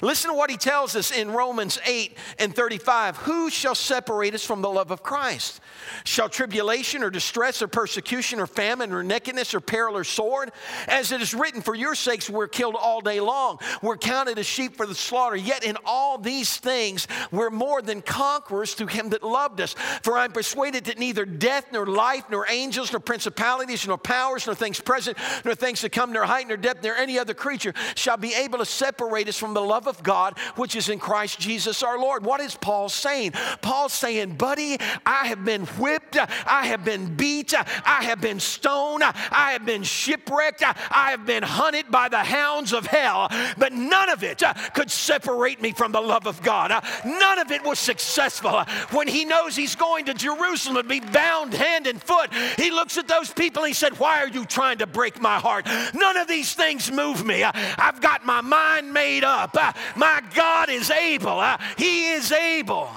[0.00, 3.16] Listen to what he tells us in Romans 8 and 35.
[3.18, 5.60] Who shall separate us from the love of Christ?
[6.04, 10.52] Shall tribulation or distress or persecution or famine or nakedness or peril or sword?
[10.86, 13.58] As it is written, for your sakes we're killed all day long.
[13.82, 15.36] We're counted as sheep for the slaughter.
[15.36, 19.74] Yet in all these things we're more than conquerors through him that loved us.
[20.02, 24.54] For I'm persuaded that neither death nor life nor angels nor principalities nor powers nor
[24.54, 28.16] things present nor things to come nor height nor depth nor any other creature shall
[28.16, 31.82] be able to separate us from the love of God which is in Christ Jesus
[31.82, 32.24] our Lord.
[32.24, 33.32] What is Paul saying?
[33.62, 36.16] Paul's saying, buddy, I have been whipped,
[36.46, 41.42] I have been beat, I have been stoned, I have been shipwrecked, I have been
[41.42, 44.42] hunted by the hounds of hell, but none of it
[44.74, 46.70] could separate me from the love of God.
[47.04, 48.64] None of it was successful.
[48.90, 52.98] When he knows he's going to Jerusalem to be bound hand and foot, he looks
[52.98, 55.66] at those people and he said, Why are you trying to break my heart?
[55.94, 57.44] None of these things move me.
[57.44, 59.56] I've got my mind made up.
[59.96, 61.42] My God is able.
[61.76, 62.90] He is able.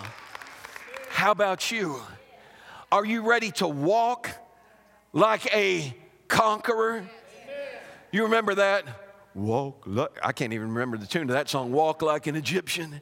[1.09, 1.99] How about you?
[2.91, 4.30] Are you ready to walk
[5.13, 5.95] like a
[6.28, 7.09] conqueror?
[8.11, 8.86] You remember that?
[9.34, 13.01] Walk like, I can't even remember the tune of that song, Walk Like an Egyptian.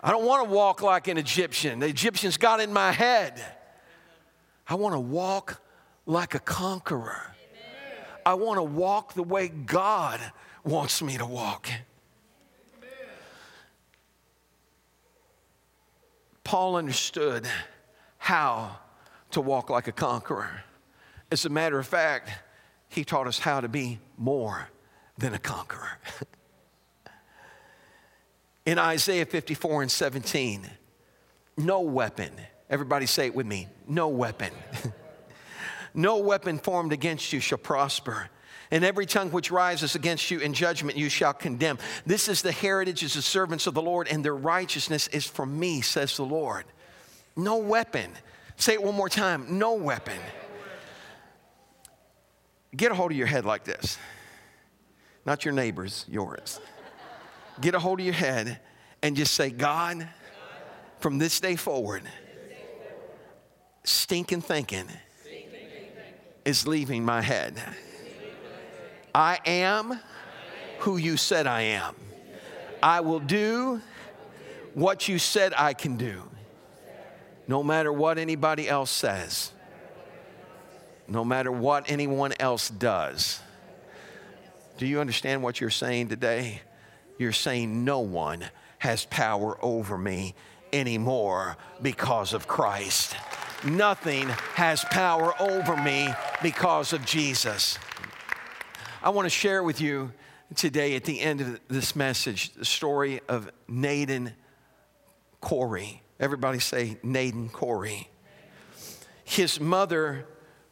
[0.00, 1.78] I don't want to walk like an Egyptian.
[1.80, 3.44] The Egyptians got in my head.
[4.68, 5.60] I want to walk
[6.06, 7.34] like a conqueror.
[8.24, 10.20] I want to walk the way God
[10.64, 11.68] wants me to walk.
[16.44, 17.46] Paul understood
[18.18, 18.78] how
[19.32, 20.62] to walk like a conqueror.
[21.30, 22.30] As a matter of fact,
[22.88, 24.68] he taught us how to be more
[25.18, 25.98] than a conqueror.
[28.66, 30.70] In Isaiah 54 and 17,
[31.56, 32.30] no weapon,
[32.70, 34.52] everybody say it with me, no weapon.
[35.94, 38.28] no weapon formed against you shall prosper
[38.72, 41.78] and every tongue which rises against you in judgment you shall condemn.
[42.06, 45.60] This is the heritage of the servants of the Lord, and their righteousness is from
[45.60, 46.64] me, says the Lord.
[47.36, 48.10] No weapon.
[48.56, 50.18] Say it one more time no weapon.
[52.74, 53.98] Get a hold of your head like this.
[55.26, 56.58] Not your neighbor's, yours.
[57.60, 58.58] Get a hold of your head
[59.02, 60.08] and just say, God,
[60.98, 62.04] from this day forward,
[63.84, 64.88] stinking thinking
[66.46, 67.62] is leaving my head.
[69.14, 70.00] I am
[70.80, 71.94] who you said I am.
[72.82, 73.80] I will do
[74.74, 76.22] what you said I can do,
[77.46, 79.52] no matter what anybody else says,
[81.06, 83.40] no matter what anyone else does.
[84.78, 86.62] Do you understand what you're saying today?
[87.18, 88.44] You're saying no one
[88.78, 90.34] has power over me
[90.72, 93.14] anymore because of Christ.
[93.64, 96.08] Nothing has power over me
[96.42, 97.78] because of Jesus.
[99.04, 100.12] I want to share with you
[100.54, 104.32] today at the end of this message the story of Nadin
[105.42, 105.98] Khoury.
[106.20, 108.06] Everybody say Nadin Khoury.
[109.24, 110.24] His mother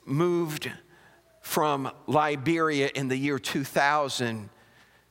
[0.04, 0.70] moved
[1.40, 4.48] from Liberia in the year 2000,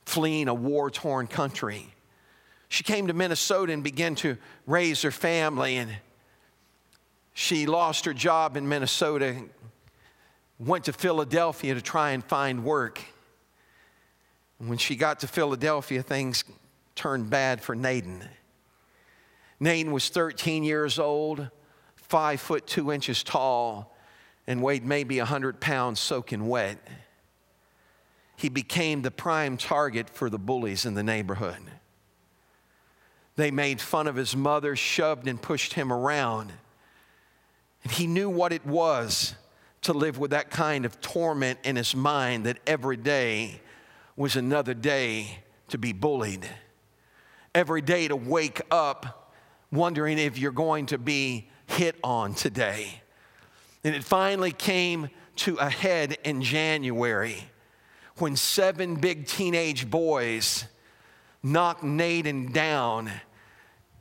[0.06, 1.92] fleeing a war torn country.
[2.70, 5.94] She came to Minnesota and began to raise her family, and
[7.34, 9.36] she lost her job in Minnesota,
[10.58, 13.02] went to Philadelphia to try and find work.
[14.60, 16.44] When she got to Philadelphia, things
[16.94, 18.28] turned bad for Nadin.
[19.58, 21.48] Nadin was 13 years old,
[21.96, 23.96] five foot two inches tall,
[24.46, 26.78] and weighed maybe 100 pounds soaking wet.
[28.36, 31.60] He became the prime target for the bullies in the neighborhood.
[33.36, 36.52] They made fun of his mother, shoved and pushed him around.
[37.82, 39.34] And he knew what it was
[39.82, 43.62] to live with that kind of torment in his mind that every day
[44.20, 46.46] was another day to be bullied.
[47.54, 49.32] Every day to wake up
[49.72, 53.00] wondering if you're going to be hit on today.
[53.82, 57.44] And it finally came to a head in January
[58.18, 60.66] when seven big teenage boys
[61.42, 63.10] knocked Nadin down,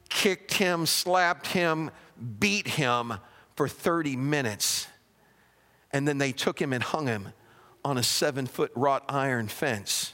[0.10, 1.92] kicked him, slapped him,
[2.42, 3.14] beat him
[3.56, 4.86] for 30 minutes.
[5.94, 7.30] And then they took him and hung him
[7.84, 10.14] on a seven foot wrought iron fence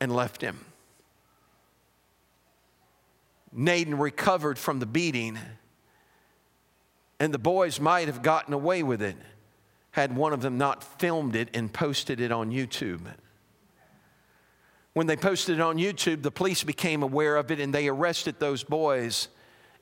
[0.00, 0.64] and left him.
[3.56, 5.38] Nadin recovered from the beating,
[7.20, 9.16] and the boys might have gotten away with it
[9.92, 13.00] had one of them not filmed it and posted it on YouTube.
[14.94, 18.36] When they posted it on YouTube, the police became aware of it and they arrested
[18.38, 19.28] those boys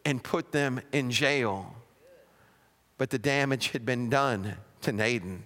[0.04, 1.74] and put them in jail.
[2.98, 5.40] But the damage had been done to Nadin.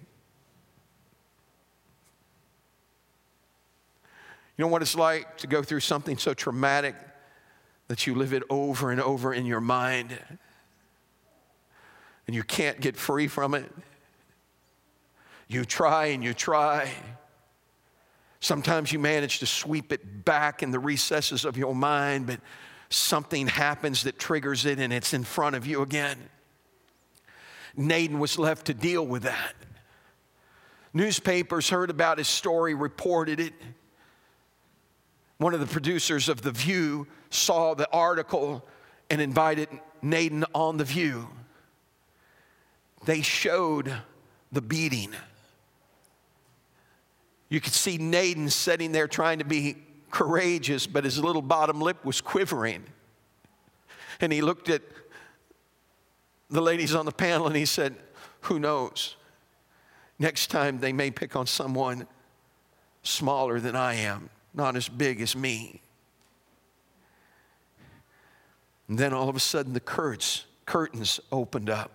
[4.57, 6.95] You know what it's like to go through something so traumatic
[7.87, 10.17] that you live it over and over in your mind
[12.27, 13.69] and you can't get free from it?
[15.47, 16.91] You try and you try.
[18.39, 22.39] Sometimes you manage to sweep it back in the recesses of your mind, but
[22.89, 26.17] something happens that triggers it and it's in front of you again.
[27.77, 29.53] Nadin was left to deal with that.
[30.93, 33.53] Newspapers heard about his story, reported it.
[35.37, 38.65] One of the producers of The View saw the article
[39.09, 39.67] and invited
[40.01, 41.27] Nadin on The View.
[43.05, 43.93] They showed
[44.51, 45.13] the beating.
[47.49, 49.77] You could see Nadin sitting there trying to be
[50.09, 52.83] courageous, but his little bottom lip was quivering.
[54.21, 54.81] And he looked at
[56.49, 57.95] the ladies on the panel and he said,
[58.41, 59.17] Who knows?
[60.17, 62.07] Next time they may pick on someone
[63.03, 65.81] smaller than I am not as big as me.
[68.87, 71.91] And then all of a sudden the curtains, curtains opened up.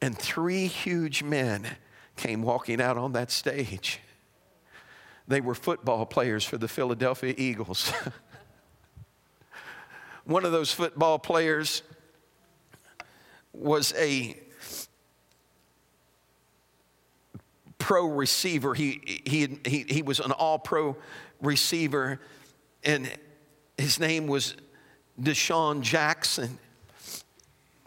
[0.00, 1.66] And three huge men
[2.16, 4.00] came walking out on that stage.
[5.28, 7.92] They were football players for the Philadelphia Eagles.
[10.24, 11.82] One of those football players
[13.52, 14.36] was a
[17.80, 18.74] pro receiver.
[18.74, 20.96] He, he, he, he was an all pro
[21.40, 22.20] receiver,
[22.84, 23.10] and
[23.76, 24.54] his name was
[25.20, 26.58] DeSean Jackson.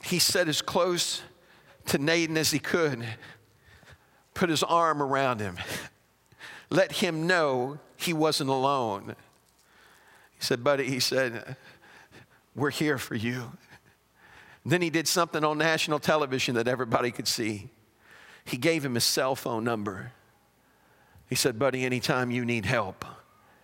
[0.04, 1.22] He sat as close
[1.86, 3.06] to Nadin as he could,
[4.34, 5.58] put his arm around him,
[6.70, 9.16] let him know he wasn't alone.
[10.38, 11.56] He said, Buddy, he said,
[12.56, 13.54] We're here for you.
[14.66, 17.70] Then he did something on national television that everybody could see.
[18.46, 20.12] He gave him his cell phone number.
[21.30, 23.06] He said, Buddy, anytime you need help,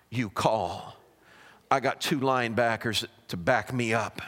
[0.09, 0.95] you call.
[1.69, 4.21] I got two linebackers to back me up.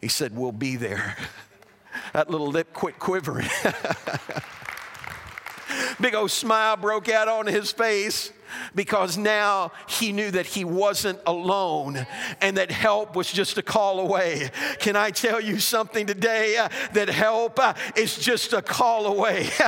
[0.00, 1.16] He said, We'll be there.
[2.12, 3.48] that little lip quit quivering.
[6.00, 8.32] Big old smile broke out on his face.
[8.74, 12.06] Because now he knew that he wasn't alone
[12.40, 14.50] and that help was just a call away.
[14.78, 16.56] Can I tell you something today?
[16.56, 19.48] Uh, that help uh, is just a call away.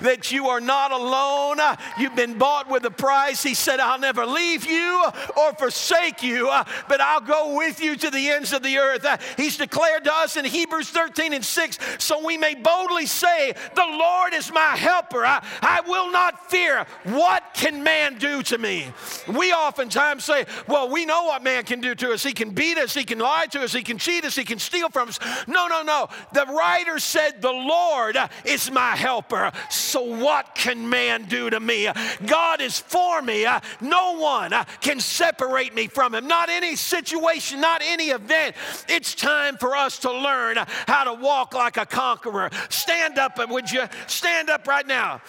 [0.00, 1.60] that you are not alone.
[1.60, 3.42] Uh, you've been bought with a price.
[3.42, 5.04] He said, I'll never leave you
[5.36, 9.04] or forsake you, uh, but I'll go with you to the ends of the earth.
[9.04, 13.52] Uh, he's declared to us in Hebrews 13 and 6 so we may boldly say,
[13.74, 15.24] The Lord is my helper.
[15.24, 16.86] I, I will not fear.
[17.04, 18.86] What can man do to me?
[19.28, 22.22] We oftentimes say, Well, we know what man can do to us.
[22.22, 24.58] He can beat us, he can lie to us, he can cheat us, he can
[24.58, 25.18] steal from us.
[25.46, 26.08] No, no, no.
[26.32, 29.52] The writer said, The Lord is my helper.
[29.70, 31.88] So what can man do to me?
[32.26, 33.46] God is for me.
[33.80, 36.26] No one can separate me from him.
[36.26, 38.56] Not any situation, not any event.
[38.88, 40.56] It's time for us to learn
[40.86, 42.50] how to walk like a conqueror.
[42.68, 43.84] Stand up, would you?
[44.06, 45.20] Stand up right now.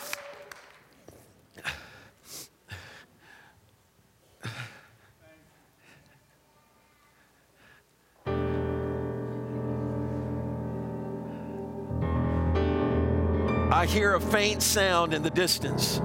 [13.77, 16.01] I hear a faint sound in the distance.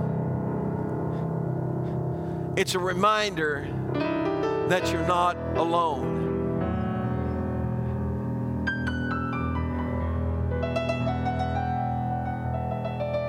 [2.54, 3.66] It's a reminder
[4.68, 6.20] that you're not alone.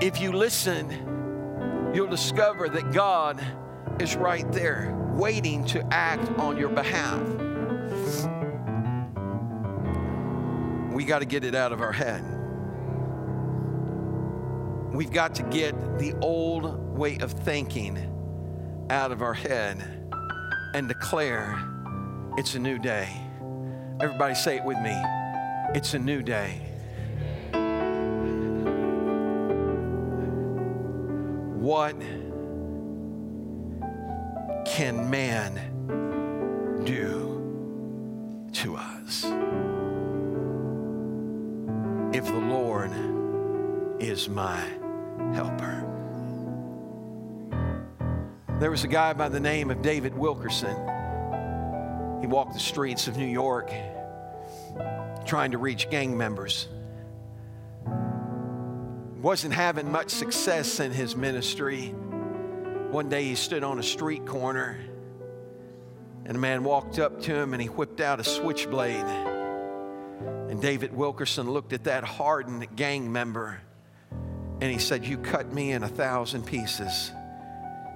[0.02, 0.92] If you listen,
[1.96, 3.42] you'll discover that God
[4.02, 7.22] is right there, waiting to act on your behalf.
[10.94, 12.33] We got to get it out of our head.
[14.94, 17.98] We've got to get the old way of thinking
[18.92, 19.82] out of our head
[20.76, 21.58] and declare
[22.38, 23.10] it's a new day.
[24.00, 24.96] Everybody say it with me.
[25.74, 26.62] It's a new day.
[31.58, 32.00] What
[34.68, 35.56] can man
[36.86, 37.32] do
[38.54, 39.24] to us
[42.16, 42.92] if the Lord
[44.00, 44.83] is my
[45.34, 45.80] helper?
[48.60, 50.76] There was a guy by the name of David Wilkerson.
[52.22, 53.72] He walked the streets of New York
[55.26, 56.68] trying to reach gang members
[59.24, 61.88] wasn't having much success in his ministry.
[62.92, 64.78] One day he stood on a street corner
[66.26, 69.06] and a man walked up to him and he whipped out a switchblade.
[70.50, 73.62] And David Wilkerson looked at that hardened gang member
[74.62, 77.12] and he said, You cut me in a thousand pieces,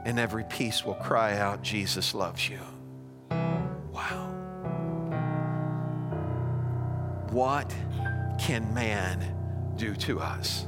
[0.05, 2.60] and every piece will cry out, Jesus loves you.
[3.91, 4.32] Wow.
[7.32, 7.74] What
[8.39, 10.66] can man do to us?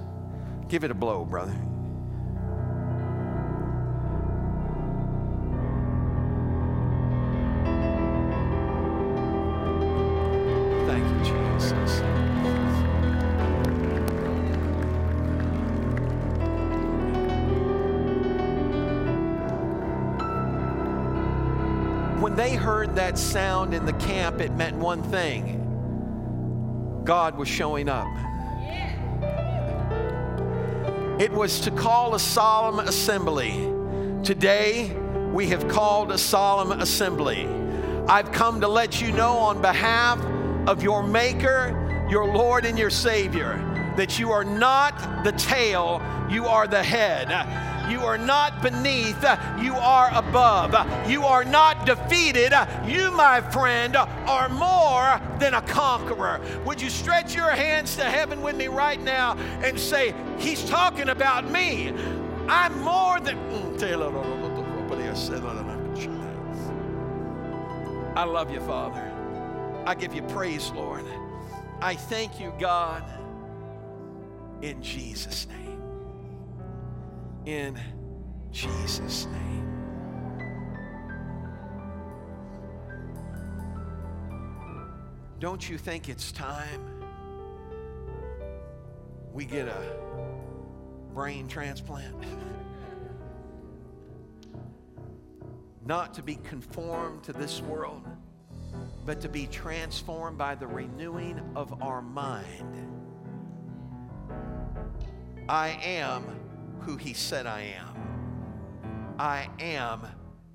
[0.67, 1.55] Give it a blow, brother.
[22.99, 25.55] That sound in the camp, it meant one thing
[27.05, 28.09] God was showing up.
[31.17, 33.51] It was to call a solemn assembly.
[34.21, 34.93] Today,
[35.31, 37.47] we have called a solemn assembly.
[38.09, 40.19] I've come to let you know on behalf
[40.67, 46.47] of your Maker, your Lord, and your Savior that you are not the tail, you
[46.47, 47.29] are the head.
[47.89, 49.23] You are not beneath,
[49.59, 50.75] you are above.
[51.09, 52.53] You are not defeated.
[52.85, 56.39] You, my friend, are more than a conqueror.
[56.65, 61.09] Would you stretch your hands to heaven with me right now and say, He's talking
[61.09, 61.93] about me.
[62.47, 63.37] I'm more than.
[68.15, 69.13] I love you, Father.
[69.85, 71.05] I give you praise, Lord.
[71.81, 73.03] I thank you, God,
[74.61, 75.68] in Jesus' name
[77.49, 77.79] in
[78.51, 79.65] Jesus' name.
[85.39, 87.03] Don't you think it's time
[89.33, 89.97] we get a
[91.13, 92.15] brain transplant?
[95.85, 98.07] Not to be conformed to this world,
[99.07, 102.91] but to be transformed by the renewing of our mind.
[105.47, 106.25] I am
[106.81, 109.15] who He said I am.
[109.19, 110.07] I am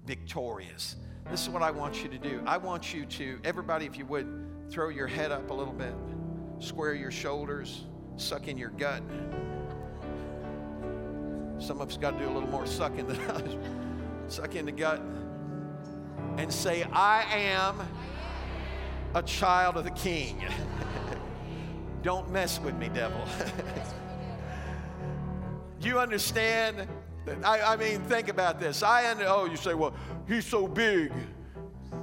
[0.06, 0.96] victorious.
[1.30, 2.42] This is what I want you to do.
[2.46, 5.94] I want you to, everybody, if you would, throw your head up a little bit,
[6.58, 7.84] square your shoulders,
[8.16, 9.02] suck in your gut.
[11.58, 13.56] Some of us got to do a little more sucking than others.
[14.28, 15.02] Suck in the gut
[16.38, 17.80] and say, I am
[19.14, 20.44] a child of the king.
[22.02, 23.22] Don't mess with me, devil.
[25.88, 26.86] you understand?
[27.44, 28.82] I, I, mean, think about this.
[28.82, 29.94] I under, oh, you say, well,
[30.28, 31.12] he's so big,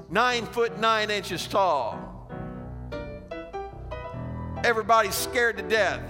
[0.09, 2.07] nine foot nine inches tall.
[4.63, 6.01] Everybody's scared to death,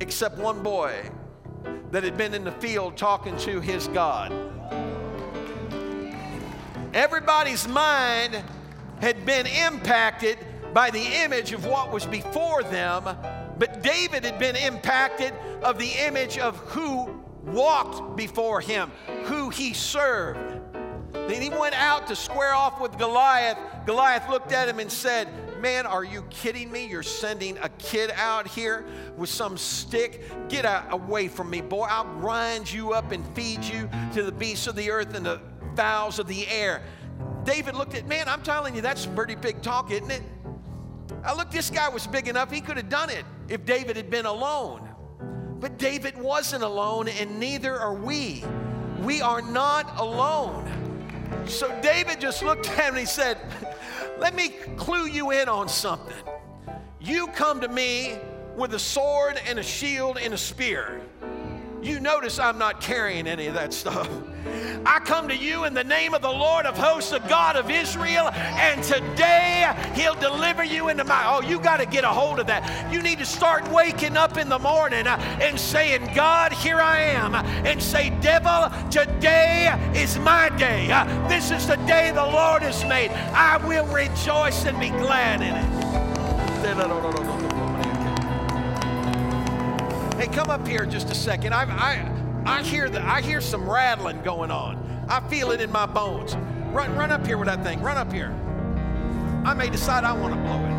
[0.00, 1.10] except one boy
[1.90, 4.32] that had been in the field talking to his God.
[6.92, 8.42] Everybody's mind
[9.00, 10.38] had been impacted
[10.74, 13.04] by the image of what was before them,
[13.60, 18.90] but David had been impacted of the image of who walked before him,
[19.24, 20.58] who he served.
[21.12, 23.58] Then he went out to square off with Goliath.
[23.84, 25.28] Goliath looked at him and said,
[25.60, 26.86] Man, are you kidding me?
[26.86, 28.86] You're sending a kid out here
[29.18, 30.24] with some stick?
[30.48, 31.86] Get away from me, boy.
[31.90, 35.38] I'll grind you up and feed you to the beasts of the earth and the
[35.76, 36.82] fowls of the air.
[37.44, 40.22] David looked at, man, I'm telling you, that's pretty big talk, isn't it?
[41.22, 44.10] I look, this guy was big enough, he could have done it if David had
[44.10, 44.88] been alone.
[45.60, 48.42] But David wasn't alone, and neither are we.
[49.02, 50.66] We are not alone.
[51.46, 53.38] So David just looked at him and he said,
[54.18, 56.16] Let me clue you in on something.
[57.00, 58.18] You come to me
[58.56, 61.00] with a sword and a shield and a spear.
[61.82, 64.08] You notice I'm not carrying any of that stuff.
[64.84, 67.70] I come to you in the name of the Lord of hosts, the God of
[67.70, 71.22] Israel, and today He'll deliver you into my.
[71.26, 72.92] Oh, you got to get a hold of that.
[72.92, 77.00] You need to start waking up in the morning uh, and saying, God, here I
[77.00, 77.34] am.
[77.34, 80.90] And say, Devil, today is my day.
[80.90, 83.10] Uh, this is the day the Lord has made.
[83.10, 87.49] I will rejoice and be glad in it.
[90.20, 91.54] Hey, come up here just a second.
[91.54, 95.06] I, I, I, hear the, I hear some rattling going on.
[95.08, 96.36] I feel it in my bones.
[96.74, 97.80] Run, run up here with that thing.
[97.80, 98.30] Run up here.
[99.46, 100.74] I may decide I want to blow it.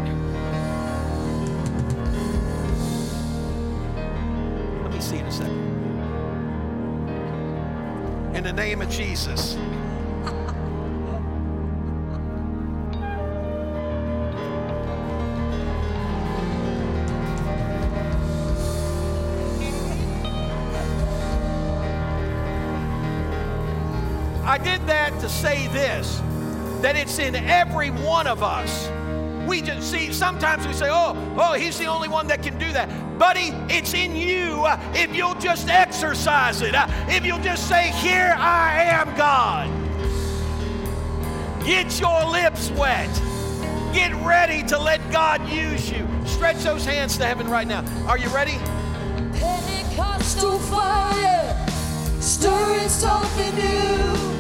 [4.84, 5.58] Let me see in a second.
[8.36, 9.56] In the name of Jesus.
[25.22, 26.20] To say this
[26.82, 28.90] that it's in every one of us.
[29.48, 32.72] We just see, sometimes we say, oh, oh, he's the only one that can do
[32.74, 33.20] that.
[33.20, 34.64] Buddy, it's in you
[34.96, 36.74] if you'll just exercise it.
[36.74, 39.70] Uh, if you'll just say, Here I am, God.
[41.64, 43.14] Get your lips wet.
[43.94, 46.08] Get ready to let God use you.
[46.26, 47.86] Stretch those hands to heaven right now.
[48.08, 48.58] Are you ready?
[49.38, 51.68] Pentecostal fire,
[52.20, 54.31] stirring something new.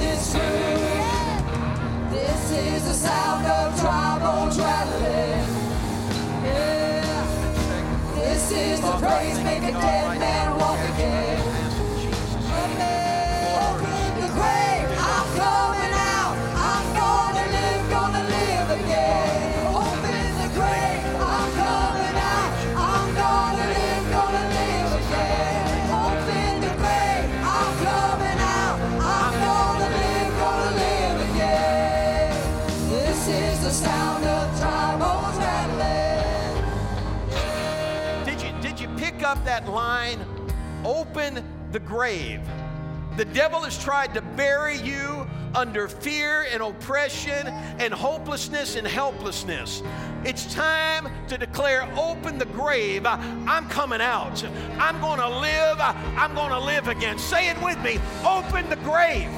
[0.00, 2.10] This room.
[2.10, 5.46] This is the sound of trombones rattling.
[6.44, 8.14] Yeah.
[8.14, 11.35] This is the praise make a dead man walk again.
[39.46, 40.20] That line,
[40.84, 41.42] open
[41.72, 42.40] the grave.
[43.16, 47.46] The devil has tried to bury you under fear and oppression
[47.78, 49.82] and hopelessness and helplessness.
[50.24, 53.06] It's time to declare, open the grave.
[53.06, 54.44] I'm coming out.
[54.78, 55.78] I'm going to live.
[55.80, 57.18] I'm going to live again.
[57.18, 57.98] Say it with me.
[58.26, 59.30] Open the grave.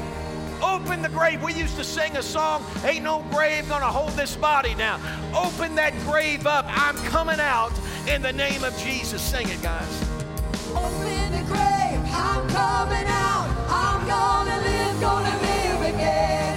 [0.62, 1.42] Open the grave.
[1.42, 5.00] We used to sing a song, Ain't no grave gonna hold this body down.
[5.34, 6.64] Open that grave up.
[6.68, 7.72] I'm coming out
[8.06, 9.22] in the name of Jesus.
[9.22, 10.02] Sing it, guys.
[10.70, 12.00] Open the grave.
[12.12, 13.48] I'm coming out.
[13.68, 16.47] I'm gonna live, gonna live again.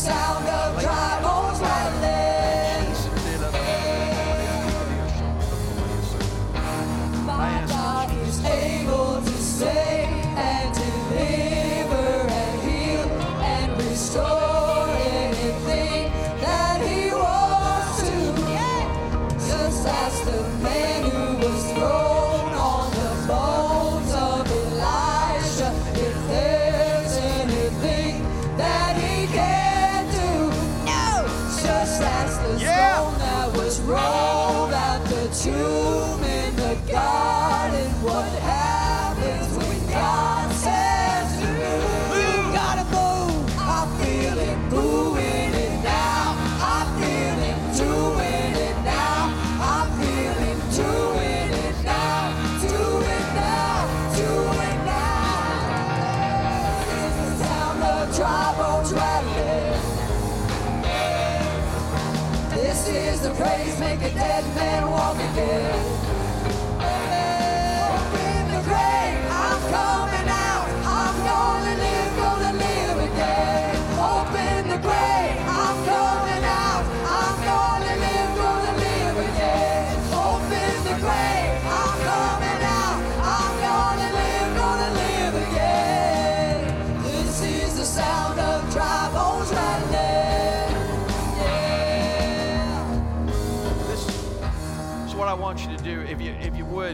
[0.00, 0.49] Sound
[63.22, 66.19] the praise, make a dead man walk again.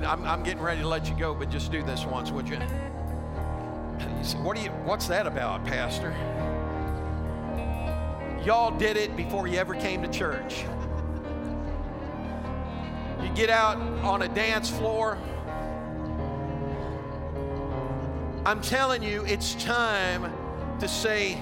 [0.05, 2.57] I'm, I'm getting ready to let you go, but just do this once, would you?
[2.57, 6.15] You say, what do you, what's that about, Pastor?
[8.45, 10.65] Y'all did it before you ever came to church.
[13.23, 15.19] You get out on a dance floor.
[18.45, 20.33] I'm telling you, it's time
[20.79, 21.35] to say,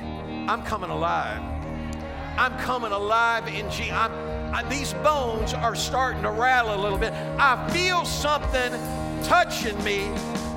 [0.48, 1.42] I'm coming alive.
[2.38, 3.66] I'm coming alive in.
[3.92, 4.23] I'm,
[4.55, 7.12] I, these bones are starting to rattle a little bit.
[7.12, 8.70] I feel something
[9.24, 10.02] touching me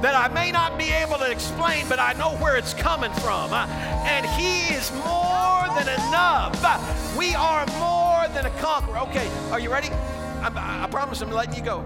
[0.03, 3.51] that I may not be able to explain, but I know where it's coming from.
[3.51, 3.65] Uh,
[4.05, 6.63] and He is more than enough.
[6.63, 6.77] Uh,
[7.17, 8.99] we are more than a conqueror.
[8.99, 9.89] Okay, are you ready?
[9.89, 11.83] I, I promise I'm letting you go.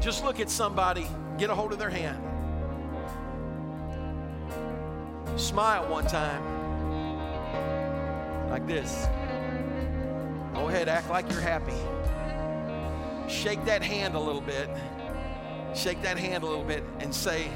[0.00, 2.22] Just look at somebody, get a hold of their hand.
[5.36, 6.54] Smile one time
[8.48, 9.08] like this.
[10.54, 11.74] Go ahead, act like you're happy.
[13.28, 14.70] Shake that hand a little bit.
[15.74, 17.50] Shake that hand a little bit and say,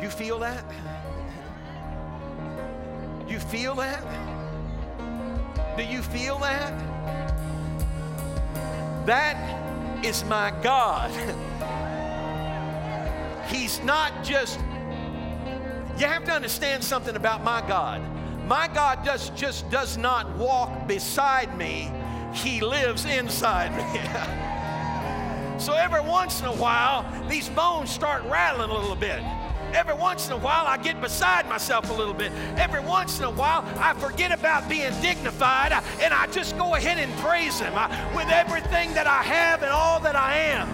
[0.00, 0.64] You feel that?
[3.28, 4.02] You feel that?
[5.76, 6.72] Do you feel that?
[9.06, 11.10] That is my God.
[13.48, 14.58] He's not just
[16.00, 18.00] you have to understand something about my God.
[18.50, 21.88] My God does, just does not walk beside me,
[22.34, 25.60] He lives inside me.
[25.60, 29.22] so every once in a while, these bones start rattling a little bit.
[29.72, 32.32] Every once in a while, I get beside myself a little bit.
[32.56, 36.74] Every once in a while, I forget about being dignified uh, and I just go
[36.74, 37.86] ahead and praise Him uh,
[38.16, 40.68] with everything that I have and all that I am.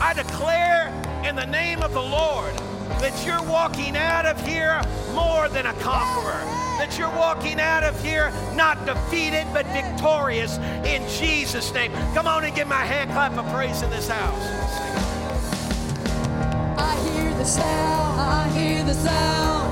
[0.00, 0.92] I declare
[1.24, 2.54] in the name of the Lord
[3.00, 4.80] that you're walking out of here
[5.16, 6.44] more than a conqueror.
[6.78, 11.90] That you're walking out of here not defeated but victorious in Jesus' name.
[12.14, 14.44] Come on and give my hand clap of praise in this house.
[16.78, 19.65] I hear the sound, I hear the sound.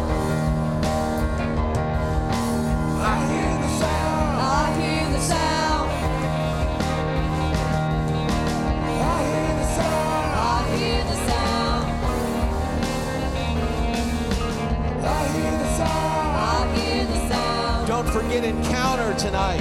[18.43, 18.45] Sound.
[18.45, 19.61] Encounter tonight,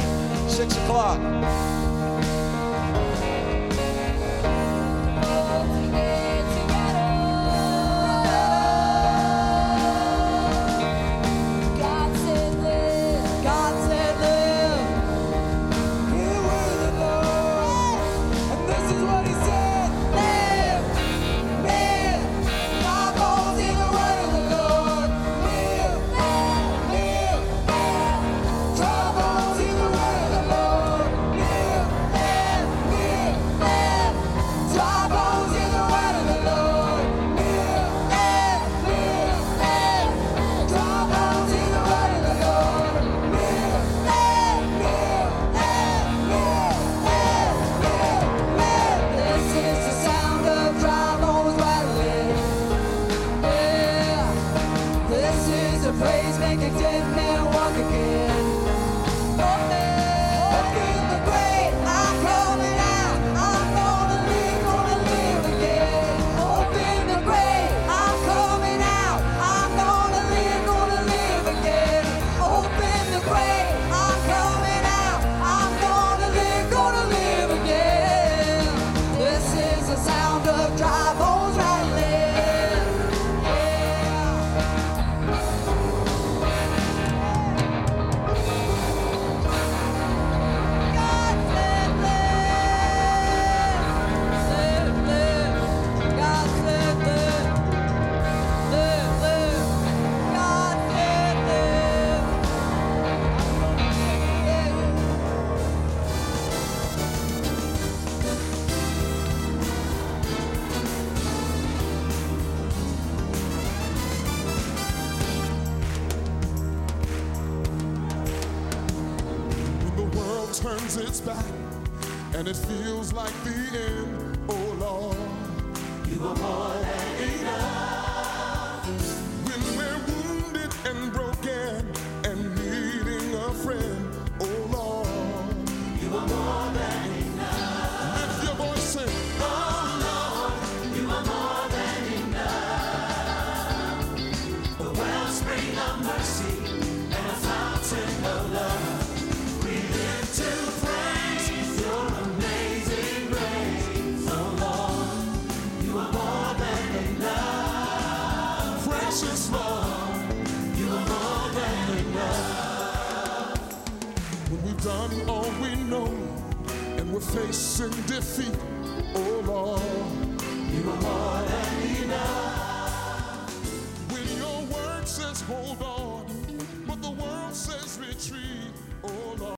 [0.50, 1.73] 6 o'clock.